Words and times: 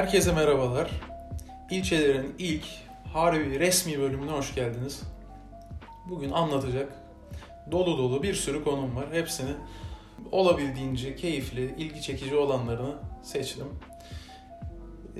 Herkese 0.00 0.32
merhabalar. 0.32 0.90
İlçelerin 1.70 2.34
ilk 2.38 2.64
harbi 3.12 3.60
resmi 3.60 3.98
bölümüne 3.98 4.30
hoş 4.30 4.54
geldiniz. 4.54 5.02
Bugün 6.10 6.30
anlatacak 6.30 6.92
dolu 7.70 7.98
dolu 7.98 8.22
bir 8.22 8.34
sürü 8.34 8.64
konum 8.64 8.96
var. 8.96 9.06
Hepsini 9.12 9.50
olabildiğince 10.32 11.16
keyifli, 11.16 11.74
ilgi 11.78 12.02
çekici 12.02 12.36
olanlarını 12.36 12.94
seçtim. 13.22 13.66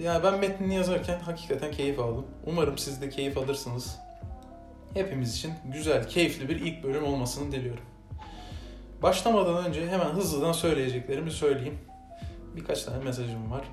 Yani 0.01 0.25
ben 0.25 0.39
metnini 0.39 0.75
yazarken 0.75 1.21
hakikaten 1.21 1.71
keyif 1.71 1.99
aldım. 1.99 2.27
Umarım 2.47 2.79
siz 2.79 3.03
de 3.03 3.11
keyif 3.11 3.39
alırsınız. 3.39 3.99
Hepimiz 4.95 5.37
için 5.37 5.53
güzel, 5.65 6.09
keyifli 6.09 6.49
bir 6.49 6.61
ilk 6.61 6.85
bölüm 6.85 7.05
olmasını 7.05 7.53
diliyorum. 7.53 7.85
Başlamadan 9.03 9.67
önce 9.67 9.89
hemen 9.89 10.11
hızlıdan 10.11 10.53
söyleyeceklerimi 10.53 11.31
söyleyeyim. 11.31 11.79
Birkaç 12.57 12.85
tane 12.85 13.05
mesajım 13.05 13.51
var. 13.51 13.65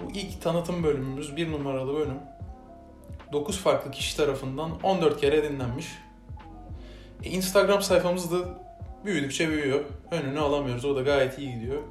Bu 0.00 0.10
ilk 0.14 0.42
tanıtım 0.42 0.82
bölümümüz, 0.82 1.36
bir 1.36 1.52
numaralı 1.52 1.94
bölüm. 1.94 2.18
9 3.32 3.58
farklı 3.58 3.90
kişi 3.90 4.16
tarafından 4.16 4.80
14 4.82 5.20
kere 5.20 5.42
dinlenmiş. 5.42 5.86
E, 7.24 7.30
Instagram 7.30 7.82
sayfamız 7.82 8.32
da 8.32 8.38
büyüdükçe 9.04 9.48
büyüyor. 9.48 9.84
Önünü 10.10 10.40
alamıyoruz. 10.40 10.84
O 10.84 10.96
da 10.96 11.02
gayet 11.02 11.38
iyi 11.38 11.54
gidiyor. 11.54 11.82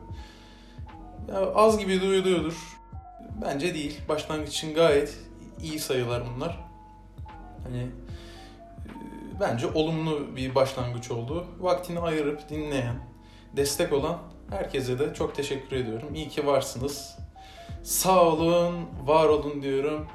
Ya 1.28 1.54
az 1.54 1.80
gibi 1.80 2.02
duyuluyordur. 2.02 2.78
Bence 3.42 3.74
değil. 3.74 4.02
Başlangıç 4.10 4.50
için 4.50 4.74
gayet 4.74 5.18
iyi 5.64 5.80
sayılar 5.80 6.24
bunlar. 6.36 6.60
Hani 7.64 7.82
e, 7.82 7.90
bence 9.40 9.68
olumlu 9.68 10.36
bir 10.36 10.56
başlangıç 10.56 11.12
oldu. 11.12 11.46
Vaktini 11.60 12.00
ayırıp 12.00 12.50
dinleyen, 12.50 12.96
destek 13.54 13.94
olan 13.94 14.18
herkese 14.50 15.00
de 15.00 15.14
çok 15.14 15.36
teşekkür 15.36 15.76
ediyorum. 15.76 16.16
İyi 16.16 16.30
ki 16.30 16.48
varsınız. 16.48 17.18
Sağ 17.88 18.26
olun, 18.26 18.76
var 19.06 19.26
olun 19.26 19.62
diyorum. 19.62 20.08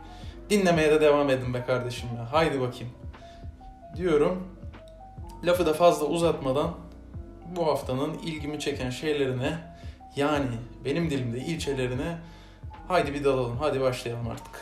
Dinlemeye 0.50 0.90
de 0.90 1.00
devam 1.00 1.30
edin 1.30 1.54
be 1.54 1.64
kardeşim 1.64 2.08
ya. 2.16 2.32
Haydi 2.32 2.60
bakayım. 2.60 2.92
Diyorum. 3.96 4.48
Lafı 5.44 5.66
da 5.66 5.72
fazla 5.72 6.06
uzatmadan 6.06 6.70
bu 7.56 7.66
haftanın 7.66 8.18
ilgimi 8.18 8.60
çeken 8.60 8.90
şeylerine 8.90 9.58
yani 10.16 10.46
benim 10.84 11.10
dilimde 11.10 11.38
ilçelerine 11.38 12.18
haydi 12.88 13.14
bir 13.14 13.24
dalalım. 13.24 13.56
Hadi 13.60 13.80
başlayalım 13.80 14.28
artık. 14.28 14.60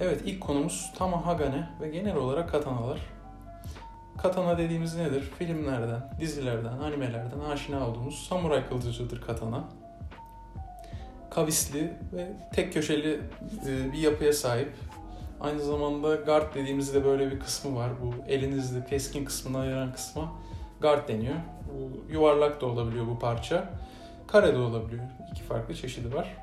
Evet 0.00 0.20
ilk 0.24 0.40
konumuz 0.40 0.92
Tamahagane 0.98 1.68
ve 1.80 1.88
genel 1.88 2.16
olarak 2.16 2.50
katanalar. 2.50 2.98
Katana 4.18 4.58
dediğimiz 4.58 4.96
nedir? 4.96 5.30
Filmlerden, 5.38 6.10
dizilerden, 6.20 6.78
animelerden 6.78 7.40
aşina 7.40 7.88
olduğumuz 7.88 8.26
samuray 8.28 8.68
kılıcıdır 8.68 9.20
katana. 9.20 9.64
Kavisli 11.34 11.92
ve 12.12 12.32
tek 12.52 12.72
köşeli 12.72 13.20
e, 13.66 13.92
bir 13.92 13.98
yapıya 13.98 14.32
sahip. 14.32 14.72
Aynı 15.40 15.60
zamanda 15.60 16.14
guard 16.14 16.54
dediğimizde 16.54 17.04
böyle 17.04 17.30
bir 17.30 17.40
kısmı 17.40 17.76
var. 17.76 17.90
Bu 18.02 18.14
elinizde 18.28 18.84
keskin 18.90 19.24
kısmını 19.24 19.58
ayıran 19.58 19.92
kısma 19.92 20.32
guard 20.80 21.08
deniyor. 21.08 21.34
Bu 21.68 22.12
yuvarlak 22.12 22.60
da 22.60 22.66
olabiliyor 22.66 23.06
bu 23.06 23.18
parça. 23.18 23.70
Kare 24.26 24.54
de 24.54 24.58
olabiliyor. 24.58 25.04
İki 25.32 25.42
farklı 25.42 25.74
çeşidi 25.74 26.14
var. 26.14 26.36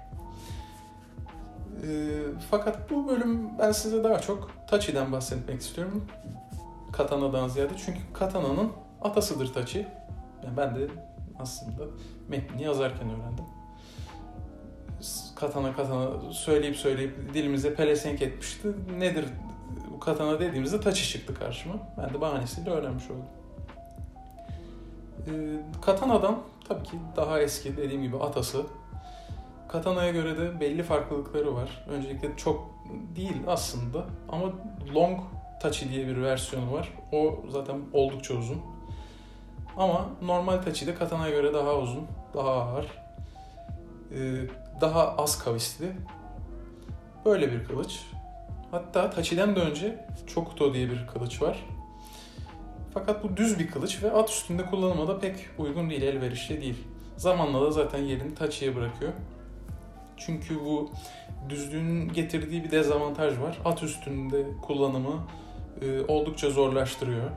E, 1.83 2.19
fakat 2.51 2.89
bu 2.89 3.07
bölüm 3.07 3.59
ben 3.59 3.71
size 3.71 4.03
daha 4.03 4.19
çok 4.19 4.51
Tachi'den 4.67 5.11
bahsetmek 5.11 5.61
istiyorum. 5.61 6.05
Katana'dan 6.91 7.47
ziyade. 7.47 7.73
Çünkü 7.85 7.99
Katana'nın 8.13 8.71
atasıdır 9.01 9.53
Tachi. 9.53 9.87
Yani 10.43 10.57
ben 10.57 10.75
de 10.75 10.87
aslında 11.39 11.83
metnini 12.29 12.63
yazarken 12.63 13.09
öğrendim. 13.09 13.45
Katana 15.35 15.75
katana 15.75 16.33
söyleyip 16.33 16.75
söyleyip 16.75 17.33
dilimize 17.33 17.73
pelesenk 17.75 18.21
etmişti. 18.21 18.67
Nedir 18.97 19.25
bu 19.93 19.99
katana 19.99 20.39
dediğimizde 20.39 20.79
Tachi 20.79 21.09
çıktı 21.09 21.33
karşıma. 21.33 21.75
Ben 21.97 22.13
de 22.13 22.21
bahanesiyle 22.21 22.69
öğrenmiş 22.69 23.05
oldum. 23.05 23.25
Ee, 25.27 25.31
katana'dan 25.81 26.39
tabii 26.67 26.83
ki 26.83 26.97
daha 27.15 27.39
eski 27.39 27.77
dediğim 27.77 28.03
gibi 28.03 28.17
atası. 28.17 28.63
Katana'ya 29.67 30.11
göre 30.11 30.37
de 30.37 30.59
belli 30.59 30.83
farklılıkları 30.83 31.55
var. 31.55 31.85
Öncelikle 31.89 32.37
çok 32.37 32.69
değil 33.15 33.37
aslında 33.47 34.05
ama 34.29 34.45
long 34.95 35.19
Tachi 35.61 35.89
diye 35.89 36.07
bir 36.07 36.21
versiyonu 36.21 36.73
var. 36.73 36.93
O 37.11 37.35
zaten 37.49 37.81
oldukça 37.93 38.33
uzun. 38.33 38.61
Ama 39.77 40.09
normal 40.21 40.57
Tachi 40.57 40.87
de 40.87 40.95
Katana'ya 40.95 41.31
göre 41.33 41.53
daha 41.53 41.75
uzun, 41.75 42.07
daha 42.33 42.51
ağır. 42.51 42.85
Ee, 44.11 44.47
daha 44.81 45.15
az 45.17 45.39
kavisli. 45.39 45.91
Böyle 47.25 47.51
bir 47.51 47.63
kılıç. 47.63 47.99
Hatta 48.71 49.09
Tachi'den 49.09 49.55
de 49.55 49.59
önce 49.59 50.05
Chokuto 50.27 50.73
diye 50.73 50.89
bir 50.89 51.07
kılıç 51.07 51.41
var. 51.41 51.65
Fakat 52.93 53.23
bu 53.23 53.37
düz 53.37 53.59
bir 53.59 53.67
kılıç 53.67 54.03
ve 54.03 54.11
at 54.11 54.29
üstünde 54.29 54.65
kullanıma 54.65 55.07
da 55.07 55.19
pek 55.19 55.35
uygun 55.57 55.89
değil, 55.89 56.01
elverişli 56.01 56.61
değil. 56.61 56.77
Zamanla 57.17 57.61
da 57.61 57.71
zaten 57.71 57.99
yerini 57.99 58.35
Tachi'ye 58.35 58.75
bırakıyor. 58.75 59.11
Çünkü 60.17 60.59
bu 60.59 60.89
düzlüğün 61.49 62.13
getirdiği 62.13 62.63
bir 62.63 62.71
dezavantaj 62.71 63.39
var. 63.39 63.59
At 63.65 63.83
üstünde 63.83 64.45
kullanımı 64.61 65.27
e, 65.81 66.01
oldukça 66.07 66.49
zorlaştırıyor. 66.49 67.29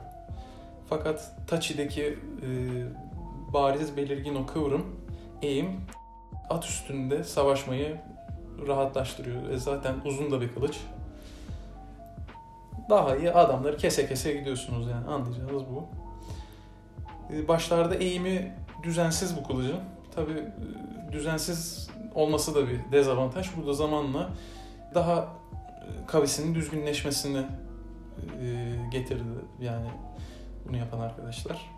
Fakat 0.89 1.47
Tachi'deki 1.47 2.03
e, 2.03 2.49
bariz 3.53 3.97
belirgin 3.97 4.35
o 4.35 4.45
kıvrım, 4.45 4.85
eğim 5.41 5.67
at 6.49 6.65
üstünde 6.65 7.23
savaşmayı 7.23 7.97
rahatlaştırıyor. 8.67 9.49
E, 9.49 9.57
zaten 9.57 9.95
uzun 10.05 10.31
da 10.31 10.41
bir 10.41 10.53
kılıç. 10.53 10.77
Daha 12.89 13.15
iyi 13.15 13.31
adamları 13.31 13.77
kese 13.77 14.07
kese 14.07 14.33
gidiyorsunuz 14.33 14.87
yani 14.87 15.07
anlayacağınız 15.07 15.63
bu. 15.63 15.87
E, 17.33 17.47
başlarda 17.47 17.95
eğimi 17.95 18.55
düzensiz 18.83 19.37
bu 19.37 19.43
kılıcın. 19.43 19.79
Tabi 20.15 20.31
e, 20.31 21.11
düzensiz 21.11 21.89
olması 22.15 22.55
da 22.55 22.67
bir 22.67 22.91
dezavantaj. 22.91 23.49
Bu 23.57 23.67
da 23.67 23.73
zamanla 23.73 24.29
daha 24.93 25.19
e, 25.21 26.05
kavisinin 26.07 26.55
düzgünleşmesini 26.55 27.45
getirdi 28.91 29.23
yani 29.61 29.87
bunu 30.67 30.77
yapan 30.77 30.99
arkadaşlar. 30.99 31.71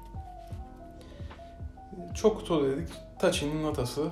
Çokuto 2.13 2.63
dedik. 2.63 2.89
Tachi'nin 3.19 3.63
atası. 3.63 4.09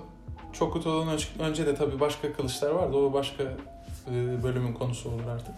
Çokuto'dan 0.60 1.18
önce 1.40 1.66
de 1.66 1.75
tabii 1.75 2.00
başka 2.00 2.34
kılıçlar 2.34 2.72
vardı. 2.72 2.98
O 2.98 3.13
başka 3.13 3.44
e, 3.44 4.44
bölümün 4.44 4.74
konusu 4.74 5.10
olur 5.10 5.28
artık. 5.36 5.56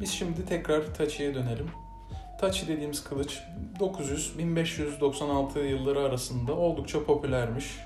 Biz 0.00 0.10
şimdi 0.10 0.46
tekrar 0.46 0.94
Tachi'ye 0.94 1.34
dönelim. 1.34 1.70
Tachi 2.40 2.68
dediğimiz 2.68 3.04
kılıç 3.04 3.40
900-1596 3.80 5.66
yılları 5.66 6.00
arasında 6.00 6.52
oldukça 6.52 7.04
popülermiş. 7.04 7.78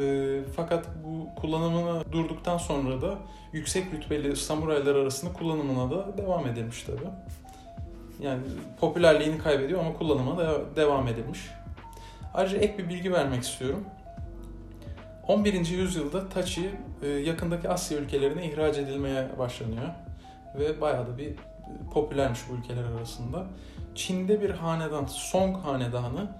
E, 0.00 0.40
fakat 0.56 0.86
bu 1.04 1.40
kullanımına 1.40 2.12
durduktan 2.12 2.58
sonra 2.58 3.02
da 3.02 3.18
yüksek 3.52 3.92
rütbeli 3.92 4.36
samuraylar 4.36 4.94
arasında 4.94 5.32
kullanımına 5.32 5.90
da 5.90 6.16
devam 6.18 6.46
edilmiş 6.46 6.82
tabi. 6.82 6.98
Yani 8.20 8.42
popülerliğini 8.80 9.38
kaybediyor 9.38 9.80
ama 9.80 9.94
kullanıma 9.94 10.38
da 10.38 10.76
devam 10.76 11.08
edilmiş. 11.08 11.40
Ayrıca 12.34 12.58
ek 12.58 12.78
bir 12.78 12.88
bilgi 12.88 13.12
vermek 13.12 13.42
istiyorum. 13.42 13.84
11. 15.28 15.66
yüzyılda 15.66 16.28
Tachi 16.28 16.70
yakındaki 17.24 17.68
Asya 17.68 17.98
ülkelerine 17.98 18.46
ihraç 18.46 18.78
edilmeye 18.78 19.38
başlanıyor. 19.38 19.88
Ve 20.58 20.80
bayağı 20.80 21.06
da 21.06 21.18
bir 21.18 21.34
popülermiş 21.92 22.40
bu 22.50 22.54
ülkeler 22.54 22.84
arasında. 22.84 23.46
Çin'de 23.94 24.42
bir 24.42 24.50
hanedan, 24.50 25.06
Song 25.06 25.56
hanedanı. 25.56 26.30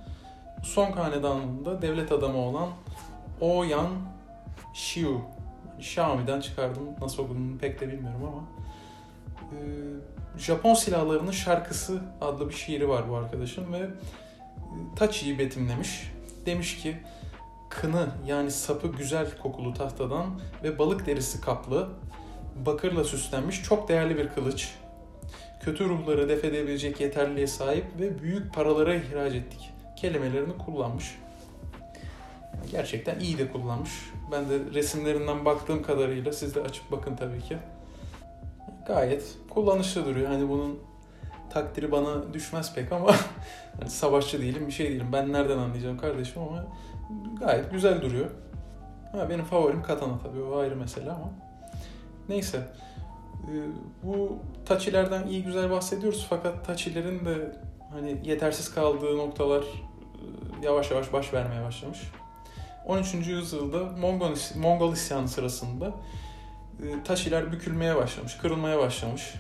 Song 0.63 0.97
hanedanında 0.97 1.83
devlet 1.83 2.13
adamı 2.13 2.39
olan 2.39 2.69
Oyan 3.41 3.89
Xiu. 4.73 5.21
Xiaomi'den 5.79 6.41
çıkardım. 6.41 6.83
Nasıl 7.01 7.23
okuduğunu 7.23 7.59
pek 7.59 7.81
de 7.81 7.89
bilmiyorum 7.89 8.21
ama. 8.33 8.45
Japon 10.39 10.75
silahlarının 10.75 11.31
şarkısı 11.31 12.01
adlı 12.21 12.49
bir 12.49 12.55
şiiri 12.55 12.89
var 12.89 13.09
bu 13.11 13.17
arkadaşın 13.17 13.73
ve 13.73 13.91
Tachi'yi 14.97 15.39
betimlemiş. 15.39 16.13
Demiş 16.47 16.77
ki 16.77 16.97
kını 17.81 18.07
yani 18.27 18.51
sapı 18.51 18.89
güzel 18.89 19.27
kokulu 19.43 19.75
tahtadan 19.75 20.41
ve 20.63 20.79
balık 20.79 21.07
derisi 21.07 21.41
kaplı, 21.41 21.89
bakırla 22.67 23.05
süslenmiş 23.05 23.63
çok 23.63 23.89
değerli 23.89 24.17
bir 24.17 24.29
kılıç. 24.29 24.75
Kötü 25.61 25.89
ruhları 25.89 26.29
def 26.29 26.45
edebilecek 26.45 27.01
yeterliliğe 27.01 27.47
sahip 27.47 27.85
ve 28.01 28.23
büyük 28.23 28.55
paralara 28.55 28.95
ihraç 28.95 29.35
ettik 29.35 29.71
kelimelerini 29.97 30.59
kullanmış. 30.59 31.19
Gerçekten 32.71 33.21
iyi 33.21 33.39
de 33.39 33.53
kullanmış. 33.53 33.91
Ben 34.33 34.49
de 34.49 34.59
resimlerinden 34.75 35.45
baktığım 35.45 35.83
kadarıyla 35.83 36.33
siz 36.33 36.55
de 36.55 36.61
açıp 36.61 36.91
bakın 36.93 37.17
tabii 37.17 37.41
ki. 37.41 37.59
Gayet 38.87 39.25
kullanışlı 39.51 40.05
duruyor. 40.05 40.29
Hani 40.31 40.49
bunun 40.49 40.81
takdiri 41.51 41.93
bana 41.93 42.35
düşmez 42.35 42.75
pek 42.75 42.93
ama 42.93 43.15
yani 43.81 43.91
savaşçı 43.91 44.41
değilim 44.41 44.67
bir 44.67 44.73
şey 44.73 44.91
değilim. 44.91 45.07
Ben 45.13 45.33
nereden 45.33 45.59
anlayacağım 45.59 45.99
kardeşim 45.99 46.43
ama 46.43 46.67
gayet 47.41 47.71
güzel 47.71 48.03
duruyor. 48.03 48.31
Ha, 49.13 49.31
benim 49.31 49.45
favorim 49.45 49.83
katana 49.83 50.19
tabii 50.19 50.43
o 50.43 50.59
ayrı 50.59 50.77
mesele 50.77 51.11
ama. 51.11 51.31
Neyse. 52.29 52.59
Ee, 53.45 53.69
bu 54.03 54.39
taçilerden 54.67 55.27
iyi 55.27 55.45
güzel 55.45 55.71
bahsediyoruz 55.71 56.27
fakat 56.31 56.67
taçilerin 56.67 57.25
de 57.25 57.57
hani 57.91 58.21
yetersiz 58.25 58.75
kaldığı 58.75 59.19
noktalar 59.19 59.63
e, 59.63 60.67
yavaş 60.67 60.91
yavaş 60.91 61.13
baş 61.13 61.35
vermeye 61.35 61.65
başlamış. 61.65 61.99
13. 62.87 63.15
yüzyılda 63.15 63.79
Mongol, 63.79 64.35
Mongol 64.57 64.93
isyanı 64.93 65.29
sırasında 65.29 65.93
e, 66.83 67.03
taşiler 67.05 67.53
bükülmeye 67.53 67.97
başlamış, 67.97 68.37
kırılmaya 68.37 68.79
başlamış. 68.79 69.35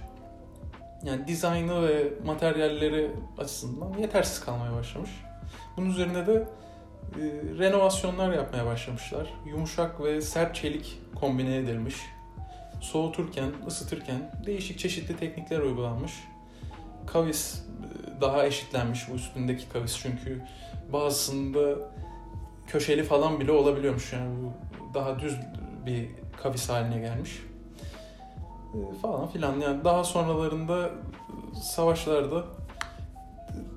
Yani 1.02 1.26
dizaynı 1.26 1.88
ve 1.88 2.12
materyalleri 2.26 3.11
açısından 3.38 3.99
yetersiz 3.99 4.40
kalmaya 4.40 4.72
başlamış. 4.72 5.11
Bunun 5.76 5.90
üzerine 5.90 6.26
de 6.26 6.49
e, 7.21 7.59
renovasyonlar 7.59 8.33
yapmaya 8.33 8.67
başlamışlar. 8.67 9.35
Yumuşak 9.47 10.01
ve 10.01 10.21
sert 10.21 10.55
çelik 10.55 10.99
kombine 11.15 11.56
edilmiş. 11.56 11.97
Soğuturken, 12.81 13.51
ısıtırken 13.67 14.31
değişik 14.47 14.79
çeşitli 14.79 15.17
teknikler 15.17 15.59
uygulanmış. 15.59 16.12
Kavis 17.06 17.59
e, 17.59 18.21
daha 18.21 18.47
eşitlenmiş 18.47 19.09
bu 19.11 19.15
üstündeki 19.15 19.69
kavis 19.69 19.99
çünkü 20.03 20.43
bazısında 20.93 21.75
köşeli 22.67 23.05
falan 23.05 23.41
bile 23.41 23.53
olabiliyormuş 23.53 24.12
yani 24.12 24.37
bu 24.43 24.53
daha 24.95 25.19
düz 25.19 25.37
bir 25.87 26.09
kavis 26.43 26.69
haline 26.69 26.99
gelmiş 26.99 27.43
e, 28.75 29.00
falan 29.03 29.29
filan 29.29 29.61
yani 29.61 29.85
daha 29.85 30.05
sonralarında 30.05 30.91
savaşlarda 31.62 32.45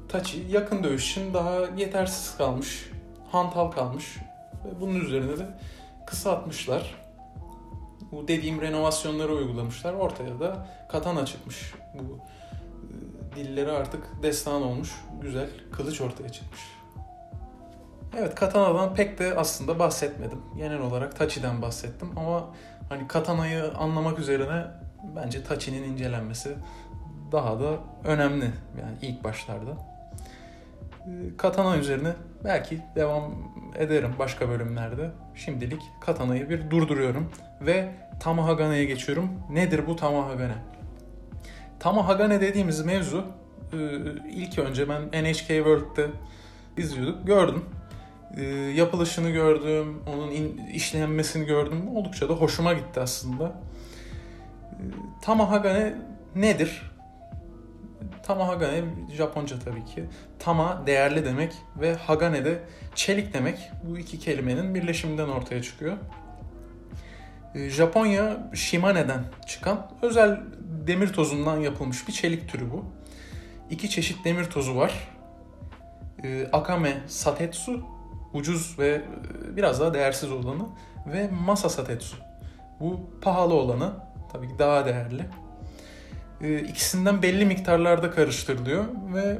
Taçi 0.09 0.45
yakın 0.49 0.83
dövüş 0.83 1.11
için 1.11 1.33
daha 1.33 1.59
yetersiz 1.77 2.37
kalmış, 2.37 2.91
hantal 3.31 3.71
kalmış 3.71 4.17
ve 4.65 4.81
bunun 4.81 4.99
üzerine 4.99 5.39
de 5.39 5.45
kısaltmışlar. 6.05 6.95
Bu 8.11 8.27
dediğim 8.27 8.61
renovasyonları 8.61 9.33
uygulamışlar. 9.33 9.93
Ortaya 9.93 10.39
da 10.39 10.67
katana 10.89 11.25
çıkmış. 11.25 11.73
Bu 11.93 12.17
e, 12.17 13.35
dilleri 13.35 13.71
artık 13.71 14.23
destan 14.23 14.61
olmuş. 14.61 14.95
Güzel 15.21 15.49
kılıç 15.71 16.01
ortaya 16.01 16.29
çıkmış. 16.29 16.61
Evet 18.17 18.35
Katana'dan 18.35 18.93
pek 18.93 19.19
de 19.19 19.35
aslında 19.35 19.79
bahsetmedim. 19.79 20.41
Genel 20.57 20.79
olarak 20.79 21.15
Tachi'den 21.15 21.61
bahsettim 21.61 22.09
ama 22.17 22.49
hani 22.89 23.07
Katana'yı 23.07 23.71
anlamak 23.73 24.19
üzerine 24.19 24.65
bence 25.15 25.43
Tachi'nin 25.43 25.83
incelenmesi 25.83 26.55
daha 27.31 27.59
da 27.59 27.77
önemli 28.03 28.45
yani 28.81 28.97
ilk 29.01 29.23
başlarda. 29.23 29.71
Ee, 31.07 31.37
Katana 31.37 31.77
üzerine 31.77 32.13
belki 32.43 32.79
devam 32.95 33.35
ederim 33.75 34.13
başka 34.19 34.49
bölümlerde. 34.49 35.11
Şimdilik 35.35 35.81
Katana'yı 36.01 36.49
bir 36.49 36.69
durduruyorum 36.69 37.31
ve 37.61 37.89
Tamahagane'ye 38.19 38.85
geçiyorum. 38.85 39.29
Nedir 39.49 39.87
bu 39.87 39.95
Tamahagane? 39.95 40.55
Tamahagane 41.79 42.41
dediğimiz 42.41 42.85
mevzu 42.85 43.25
e, 43.73 43.77
ilk 44.29 44.59
önce 44.59 44.89
ben 44.89 45.01
NHK 45.01 45.47
World'de 45.47 46.07
izliyorduk, 46.77 47.27
gördüm 47.27 47.65
e, 48.35 48.43
yapılışını 48.75 49.29
gördüm, 49.29 50.01
onun 50.07 50.31
in, 50.31 50.57
işlenmesini 50.73 51.45
gördüm. 51.45 51.87
Oldukça 51.95 52.29
da 52.29 52.33
hoşuma 52.33 52.73
gitti 52.73 52.99
aslında. 52.99 53.45
E, 53.45 54.83
Tamahagane 55.21 55.95
nedir? 58.27 58.37
Tamahagane 58.37 58.83
Japonca 59.17 59.59
tabii 59.59 59.85
ki. 59.85 60.05
Tama 60.39 60.83
değerli 60.87 61.25
demek 61.25 61.53
ve 61.75 61.95
Hagane 61.95 62.45
de 62.45 62.59
çelik 62.95 63.33
demek. 63.33 63.71
Bu 63.83 63.97
iki 63.97 64.19
kelimenin 64.19 64.75
birleşiminden 64.75 65.27
ortaya 65.27 65.61
çıkıyor. 65.61 65.97
E, 67.55 67.69
Japonya 67.69 68.49
Shimane'den 68.53 69.23
çıkan 69.47 69.91
özel 70.01 70.39
demir 70.87 71.13
tozundan 71.13 71.57
yapılmış 71.57 72.07
bir 72.07 72.13
çelik 72.13 72.49
türü 72.49 72.71
bu. 72.71 72.85
İki 73.69 73.89
çeşit 73.89 74.25
demir 74.25 74.45
tozu 74.45 74.75
var. 74.75 75.09
E, 76.23 76.47
Akame 76.53 76.97
Satetsu 77.07 77.81
ucuz 78.33 78.79
ve 78.79 78.89
e, 78.89 79.57
biraz 79.57 79.79
daha 79.79 79.93
değersiz 79.93 80.31
olanı 80.31 80.65
ve 81.05 81.29
Masa 81.45 81.69
Satetsu. 81.69 82.17
Bu 82.79 83.09
pahalı 83.21 83.53
olanı 83.53 83.93
tabii 84.33 84.47
ki 84.47 84.59
daha 84.59 84.85
değerli. 84.85 85.25
E, 86.41 86.59
ikisinden 86.59 87.21
belli 87.21 87.45
miktarlarda 87.45 88.11
karıştırılıyor 88.11 88.85
ve 89.13 89.37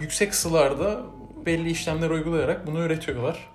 yüksek 0.00 0.32
ısılarda 0.32 1.00
belli 1.46 1.70
işlemler 1.70 2.10
uygulayarak 2.10 2.66
bunu 2.66 2.80
üretiyorlar. 2.80 3.50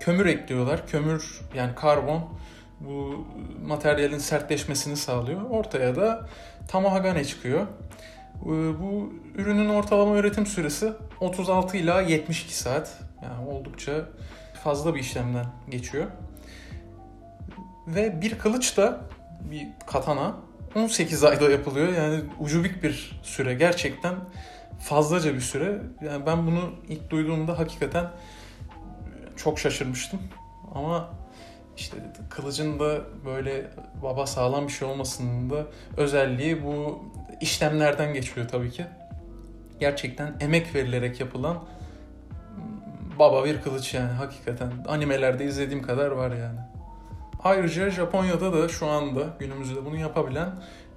Kömür 0.00 0.26
ekliyorlar. 0.26 0.86
Kömür 0.86 1.40
yani 1.54 1.74
karbon 1.74 2.28
bu 2.80 3.26
materyalin 3.66 4.18
sertleşmesini 4.18 4.96
sağlıyor. 4.96 5.50
Ortaya 5.50 5.96
da 5.96 6.28
tamahagane 6.68 7.24
çıkıyor. 7.24 7.66
E, 8.42 8.48
bu 8.80 9.12
ürünün 9.34 9.68
ortalama 9.68 10.16
üretim 10.16 10.46
süresi 10.46 10.92
36 11.20 11.76
ila 11.76 12.00
72 12.00 12.54
saat. 12.54 12.98
Yani 13.22 13.48
oldukça 13.48 13.92
fazla 14.64 14.94
bir 14.94 15.00
işlemden 15.00 15.46
geçiyor. 15.68 16.06
Ve 17.86 18.22
bir 18.22 18.38
kılıç 18.38 18.76
da 18.76 19.00
bir 19.50 19.68
katana 19.86 20.34
18 20.74 21.24
ayda 21.24 21.50
yapılıyor. 21.50 21.92
Yani 21.92 22.20
ucubik 22.38 22.82
bir 22.82 23.20
süre. 23.22 23.54
Gerçekten 23.54 24.14
fazlaca 24.80 25.34
bir 25.34 25.40
süre. 25.40 25.78
Yani 26.04 26.26
ben 26.26 26.46
bunu 26.46 26.70
ilk 26.88 27.10
duyduğumda 27.10 27.58
hakikaten 27.58 28.10
çok 29.36 29.58
şaşırmıştım. 29.58 30.20
Ama 30.74 31.10
işte 31.76 31.96
kılıcın 32.30 32.80
da 32.80 33.00
böyle 33.24 33.70
baba 34.02 34.26
sağlam 34.26 34.66
bir 34.66 34.72
şey 34.72 34.88
olmasının 34.88 35.50
da 35.50 35.66
özelliği 35.96 36.64
bu 36.64 37.04
işlemlerden 37.40 38.14
geçiyor 38.14 38.48
tabii 38.48 38.70
ki. 38.70 38.84
Gerçekten 39.80 40.34
emek 40.40 40.74
verilerek 40.74 41.20
yapılan 41.20 41.64
baba 43.18 43.44
bir 43.44 43.62
kılıç 43.62 43.94
yani 43.94 44.12
hakikaten. 44.12 44.72
Animelerde 44.88 45.44
izlediğim 45.44 45.82
kadar 45.82 46.10
var 46.10 46.30
yani. 46.30 46.58
Ayrıca 47.44 47.90
Japonya'da 47.90 48.52
da 48.52 48.68
şu 48.68 48.86
anda 48.86 49.36
günümüzde 49.38 49.84
bunu 49.84 49.96
yapabilen 49.96 50.50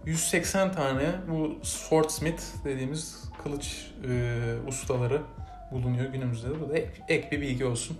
180 0.05 0.71
tane 0.71 1.12
bu 1.29 1.55
swordsmith 1.63 2.43
dediğimiz 2.65 3.23
kılıç 3.43 3.91
e, 4.09 4.35
ustaları 4.67 5.21
bulunuyor 5.71 6.05
günümüzde 6.05 6.50
de. 6.50 6.62
Bu 6.62 6.69
da 6.69 6.77
ek, 6.77 6.89
ek 7.07 7.31
bir 7.31 7.41
bilgi 7.41 7.65
olsun. 7.65 7.97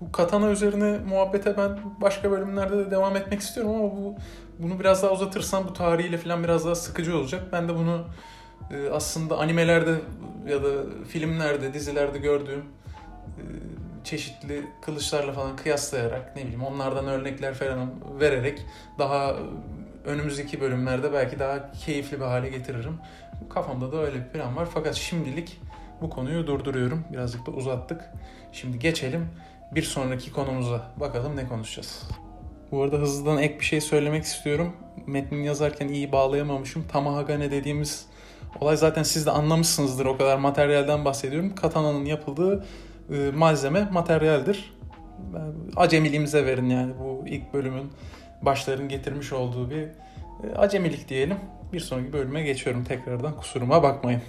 Bu 0.00 0.12
katana 0.12 0.50
üzerine 0.50 0.98
muhabbete 0.98 1.56
ben 1.56 1.78
başka 2.00 2.30
bölümlerde 2.30 2.78
de 2.78 2.90
devam 2.90 3.16
etmek 3.16 3.40
istiyorum 3.40 3.74
ama 3.74 3.96
bu 3.96 4.16
bunu 4.58 4.80
biraz 4.80 5.02
daha 5.02 5.12
uzatırsam 5.12 5.68
bu 5.68 5.72
tarihiyle 5.72 6.18
falan 6.18 6.44
biraz 6.44 6.64
daha 6.64 6.74
sıkıcı 6.74 7.18
olacak. 7.18 7.42
Ben 7.52 7.68
de 7.68 7.74
bunu 7.74 8.04
e, 8.70 8.90
aslında 8.90 9.38
animelerde 9.38 9.94
ya 10.48 10.64
da 10.64 10.68
filmlerde, 11.08 11.74
dizilerde 11.74 12.18
gördüğüm 12.18 12.64
e, 13.38 13.42
çeşitli 14.06 14.66
kılıçlarla 14.82 15.32
falan 15.32 15.56
kıyaslayarak 15.56 16.36
ne 16.36 16.42
bileyim 16.42 16.64
onlardan 16.64 17.06
örnekler 17.06 17.54
falan 17.54 17.90
vererek 18.20 18.62
daha 18.98 19.36
önümüzdeki 20.04 20.60
bölümlerde 20.60 21.12
belki 21.12 21.38
daha 21.38 21.72
keyifli 21.72 22.20
bir 22.20 22.24
hale 22.24 22.48
getiririm. 22.48 22.98
Kafamda 23.50 23.92
da 23.92 23.96
öyle 23.96 24.16
bir 24.16 24.28
plan 24.28 24.56
var. 24.56 24.68
Fakat 24.74 24.94
şimdilik 24.94 25.60
bu 26.00 26.10
konuyu 26.10 26.46
durduruyorum. 26.46 27.04
Birazcık 27.12 27.46
da 27.46 27.50
uzattık. 27.50 28.00
Şimdi 28.52 28.78
geçelim 28.78 29.28
bir 29.72 29.82
sonraki 29.82 30.32
konumuza. 30.32 30.90
Bakalım 30.96 31.36
ne 31.36 31.48
konuşacağız. 31.48 32.02
Bu 32.72 32.82
arada 32.82 32.96
hızlıdan 32.96 33.38
ek 33.38 33.60
bir 33.60 33.64
şey 33.64 33.80
söylemek 33.80 34.24
istiyorum. 34.24 34.72
Metnini 35.06 35.46
yazarken 35.46 35.88
iyi 35.88 36.12
bağlayamamışım. 36.12 36.88
Tamahagane 36.88 37.50
dediğimiz 37.50 38.06
olay 38.60 38.76
zaten 38.76 39.02
siz 39.02 39.26
de 39.26 39.30
anlamışsınızdır. 39.30 40.06
O 40.06 40.16
kadar 40.16 40.38
materyalden 40.38 41.04
bahsediyorum. 41.04 41.54
Katana'nın 41.54 42.04
yapıldığı 42.04 42.64
e, 43.10 43.30
malzeme 43.30 43.88
materyaldir. 43.92 44.76
Acemiliğimize 45.76 46.46
verin 46.46 46.68
yani 46.70 46.92
bu 47.00 47.24
ilk 47.26 47.54
bölümün 47.54 47.92
başların 48.42 48.88
getirmiş 48.88 49.32
olduğu 49.32 49.70
bir 49.70 49.82
e, 49.82 50.56
acemilik 50.56 51.08
diyelim. 51.08 51.36
Bir 51.72 51.80
sonraki 51.80 52.12
bölüme 52.12 52.42
geçiyorum 52.42 52.84
tekrardan 52.84 53.36
kusuruma 53.36 53.82
bakmayın. 53.82 54.22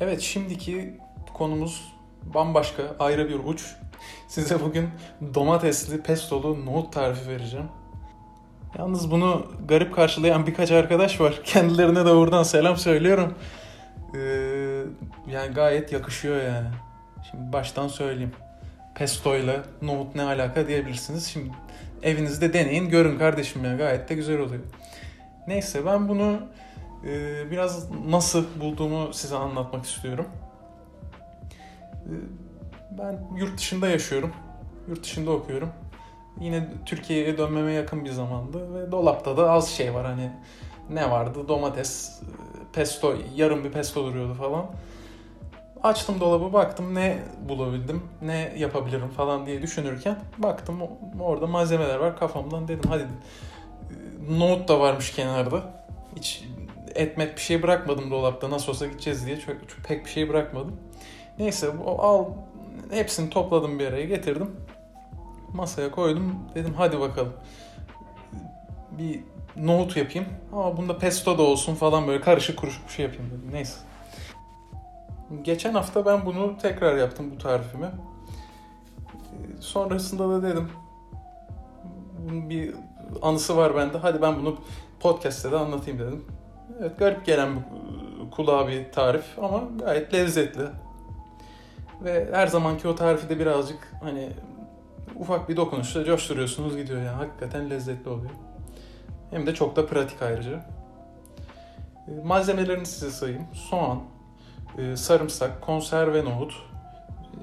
Evet 0.00 0.20
şimdiki 0.20 0.94
konumuz 1.34 1.92
bambaşka 2.34 2.82
ayrı 2.98 3.28
bir 3.28 3.38
uç. 3.44 3.74
Size 4.28 4.60
bugün 4.60 4.88
domatesli 5.34 6.02
pestolu 6.02 6.66
nohut 6.66 6.92
tarifi 6.92 7.30
vereceğim. 7.30 7.66
Yalnız 8.78 9.10
bunu 9.10 9.46
garip 9.68 9.94
karşılayan 9.94 10.46
birkaç 10.46 10.70
arkadaş 10.70 11.20
var. 11.20 11.40
Kendilerine 11.44 12.06
de 12.06 12.14
buradan 12.14 12.42
selam 12.42 12.76
söylüyorum. 12.76 13.34
Ee, 14.14 14.18
yani 15.30 15.54
gayet 15.54 15.92
yakışıyor 15.92 16.42
yani. 16.42 16.68
Şimdi 17.30 17.52
baştan 17.52 17.88
söyleyeyim. 17.88 18.32
Pesto 18.94 19.36
ile 19.36 19.60
nohut 19.82 20.14
ne 20.14 20.22
alaka 20.22 20.68
diyebilirsiniz. 20.68 21.26
Şimdi 21.26 21.50
evinizde 22.02 22.52
deneyin 22.52 22.88
görün 22.88 23.18
kardeşim 23.18 23.64
ya 23.64 23.76
gayet 23.76 24.08
de 24.08 24.14
güzel 24.14 24.38
oluyor. 24.38 24.62
Neyse 25.46 25.86
ben 25.86 26.08
bunu 26.08 26.40
e, 27.06 27.50
biraz 27.50 27.90
nasıl 28.08 28.44
bulduğumu 28.60 29.12
size 29.12 29.36
anlatmak 29.36 29.84
istiyorum. 29.84 30.26
E, 31.92 32.12
ben 32.98 33.20
yurt 33.36 33.58
dışında 33.58 33.88
yaşıyorum. 33.88 34.32
Yurt 34.88 35.02
dışında 35.02 35.30
okuyorum. 35.30 35.70
Yine 36.40 36.68
Türkiye'ye 36.86 37.38
dönmeme 37.38 37.72
yakın 37.72 38.04
bir 38.04 38.10
zamandı 38.10 38.74
ve 38.74 38.92
dolapta 38.92 39.36
da 39.36 39.50
az 39.50 39.68
şey 39.68 39.94
var 39.94 40.06
hani 40.06 40.30
ne 40.90 41.10
vardı? 41.10 41.48
Domates, 41.48 42.20
pesto, 42.72 43.16
yarım 43.34 43.64
bir 43.64 43.72
pesto 43.72 44.04
duruyordu 44.04 44.34
falan. 44.34 44.66
Açtım 45.86 46.20
dolabı 46.20 46.52
baktım 46.52 46.94
ne 46.94 47.18
bulabildim, 47.48 48.02
ne 48.22 48.52
yapabilirim 48.56 49.08
falan 49.08 49.46
diye 49.46 49.62
düşünürken 49.62 50.16
baktım 50.38 50.76
orada 51.20 51.46
malzemeler 51.46 51.96
var 51.96 52.18
kafamdan 52.18 52.68
dedim 52.68 52.90
hadi 52.90 53.06
nohut 54.38 54.68
da 54.68 54.80
varmış 54.80 55.12
kenarda. 55.12 55.84
Hiç 56.16 56.44
etmet 56.94 57.36
bir 57.36 57.40
şey 57.40 57.62
bırakmadım 57.62 58.10
dolapta 58.10 58.50
nasıl 58.50 58.72
olsa 58.72 58.86
gideceğiz 58.86 59.26
diye 59.26 59.40
çok, 59.40 59.68
çok 59.68 59.84
pek 59.84 60.04
bir 60.04 60.10
şey 60.10 60.28
bırakmadım. 60.28 60.76
Neyse 61.38 61.68
al 61.98 62.24
hepsini 62.90 63.30
topladım 63.30 63.78
bir 63.78 63.86
araya 63.86 64.04
getirdim. 64.04 64.56
Masaya 65.54 65.90
koydum 65.90 66.38
dedim 66.54 66.74
hadi 66.76 67.00
bakalım. 67.00 67.32
Bir 68.90 69.20
nohut 69.56 69.96
yapayım 69.96 70.28
ama 70.52 70.76
bunda 70.76 70.98
pesto 70.98 71.38
da 71.38 71.42
olsun 71.42 71.74
falan 71.74 72.06
böyle 72.06 72.20
karışık 72.20 72.58
kuruşuk 72.58 72.88
bir 72.88 72.92
şey 72.92 73.04
yapayım 73.04 73.30
dedim. 73.30 73.50
Neyse. 73.52 73.76
Geçen 75.42 75.74
hafta 75.74 76.06
ben 76.06 76.26
bunu 76.26 76.58
tekrar 76.58 76.96
yaptım 76.96 77.30
bu 77.34 77.38
tarifimi. 77.38 77.86
Sonrasında 79.60 80.28
da 80.28 80.42
dedim 80.42 80.70
bir 82.28 82.74
anısı 83.22 83.56
var 83.56 83.76
bende. 83.76 83.98
Hadi 83.98 84.22
ben 84.22 84.38
bunu 84.38 84.56
podcast'te 85.00 85.52
de 85.52 85.56
anlatayım 85.56 85.98
dedim. 85.98 86.24
Evet 86.80 86.98
garip 86.98 87.26
gelen 87.26 87.48
kulağa 88.30 88.68
bir 88.68 88.92
tarif 88.92 89.38
ama 89.38 89.62
gayet 89.78 90.14
lezzetli. 90.14 90.66
Ve 92.04 92.28
her 92.32 92.46
zamanki 92.46 92.88
o 92.88 92.94
tarifi 92.94 93.28
de 93.28 93.38
birazcık 93.38 93.92
hani 94.02 94.30
ufak 95.16 95.48
bir 95.48 95.56
dokunuşla 95.56 96.04
coşturuyorsunuz 96.04 96.76
gidiyor 96.76 97.02
yani. 97.02 97.16
Hakikaten 97.16 97.70
lezzetli 97.70 98.08
oluyor. 98.08 98.30
Hem 99.30 99.46
de 99.46 99.54
çok 99.54 99.76
da 99.76 99.86
pratik 99.86 100.22
ayrıca. 100.22 100.66
Malzemelerini 102.24 102.86
size 102.86 103.10
sayayım. 103.10 103.46
Soğan, 103.52 104.02
sarımsak, 104.96 105.62
konserve 105.62 106.24
nohut. 106.24 106.52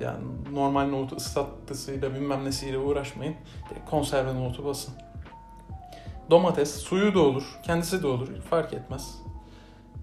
Yani 0.02 0.24
normal 0.52 0.88
nohut 0.88 1.18
ıslattısıyla 1.18 2.14
bilmem 2.14 2.46
nesiyle 2.46 2.78
uğraşmayın. 2.78 3.36
Konserve 3.90 4.36
nohutu 4.36 4.66
basın. 4.66 4.94
Domates, 6.30 6.76
suyu 6.76 7.16
da 7.16 7.20
olur, 7.20 7.60
kendisi 7.64 8.04
de 8.04 8.08
olur, 8.08 8.42
fark 8.42 8.74
etmez. 8.74 9.16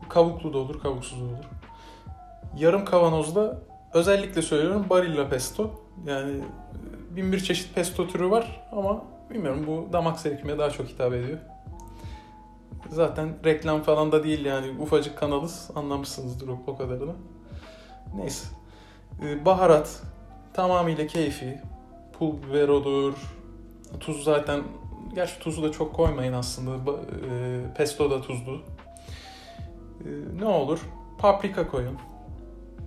Kavuklu 0.09 0.53
da 0.53 0.59
olur, 0.59 0.81
kavuksuz 0.81 1.21
da 1.21 1.25
olur. 1.25 1.45
Yarım 2.57 2.85
kavanozda 2.85 3.59
özellikle 3.95 4.43
söylüyorum 4.43 4.87
Barilla 4.91 5.29
pesto. 5.29 5.71
Yani 6.07 6.33
e, 6.33 7.17
bin 7.17 7.33
bir 7.33 7.41
çeşit 7.41 7.75
pesto 7.75 8.09
türü 8.09 8.31
var 8.31 8.69
ama 8.73 9.03
bilmiyorum 9.31 9.65
bu 9.67 9.93
damak 9.93 10.21
zevkime 10.21 10.59
daha 10.59 10.71
çok 10.71 10.89
hitap 10.89 11.13
ediyor. 11.13 11.39
Zaten 12.89 13.35
reklam 13.45 13.83
falan 13.83 14.13
da 14.13 14.25
değil 14.25 14.45
yani 14.45 14.81
ufacık 14.81 15.19
kanalız 15.19 15.71
anlamışsınızdır 15.75 16.49
o, 16.49 16.59
o 16.67 16.77
kadarını. 16.77 17.15
Neyse. 18.15 18.49
E, 19.23 19.45
baharat 19.45 20.03
tamamıyla 20.53 21.07
keyfi. 21.07 21.61
Pul 22.13 22.43
biber 22.43 22.69
olur. 22.69 23.15
Tuz 24.01 24.25
zaten 24.25 24.63
Gerçi 25.15 25.39
tuzu 25.39 25.63
da 25.63 25.73
çok 25.73 25.95
koymayın 25.95 26.33
aslında. 26.33 26.93
E, 26.93 27.75
pesto 27.77 28.11
da 28.11 28.21
tuzlu. 28.21 28.61
E, 30.01 30.09
ne 30.39 30.45
olur? 30.45 30.81
Paprika 31.19 31.69
koyun. 31.69 31.99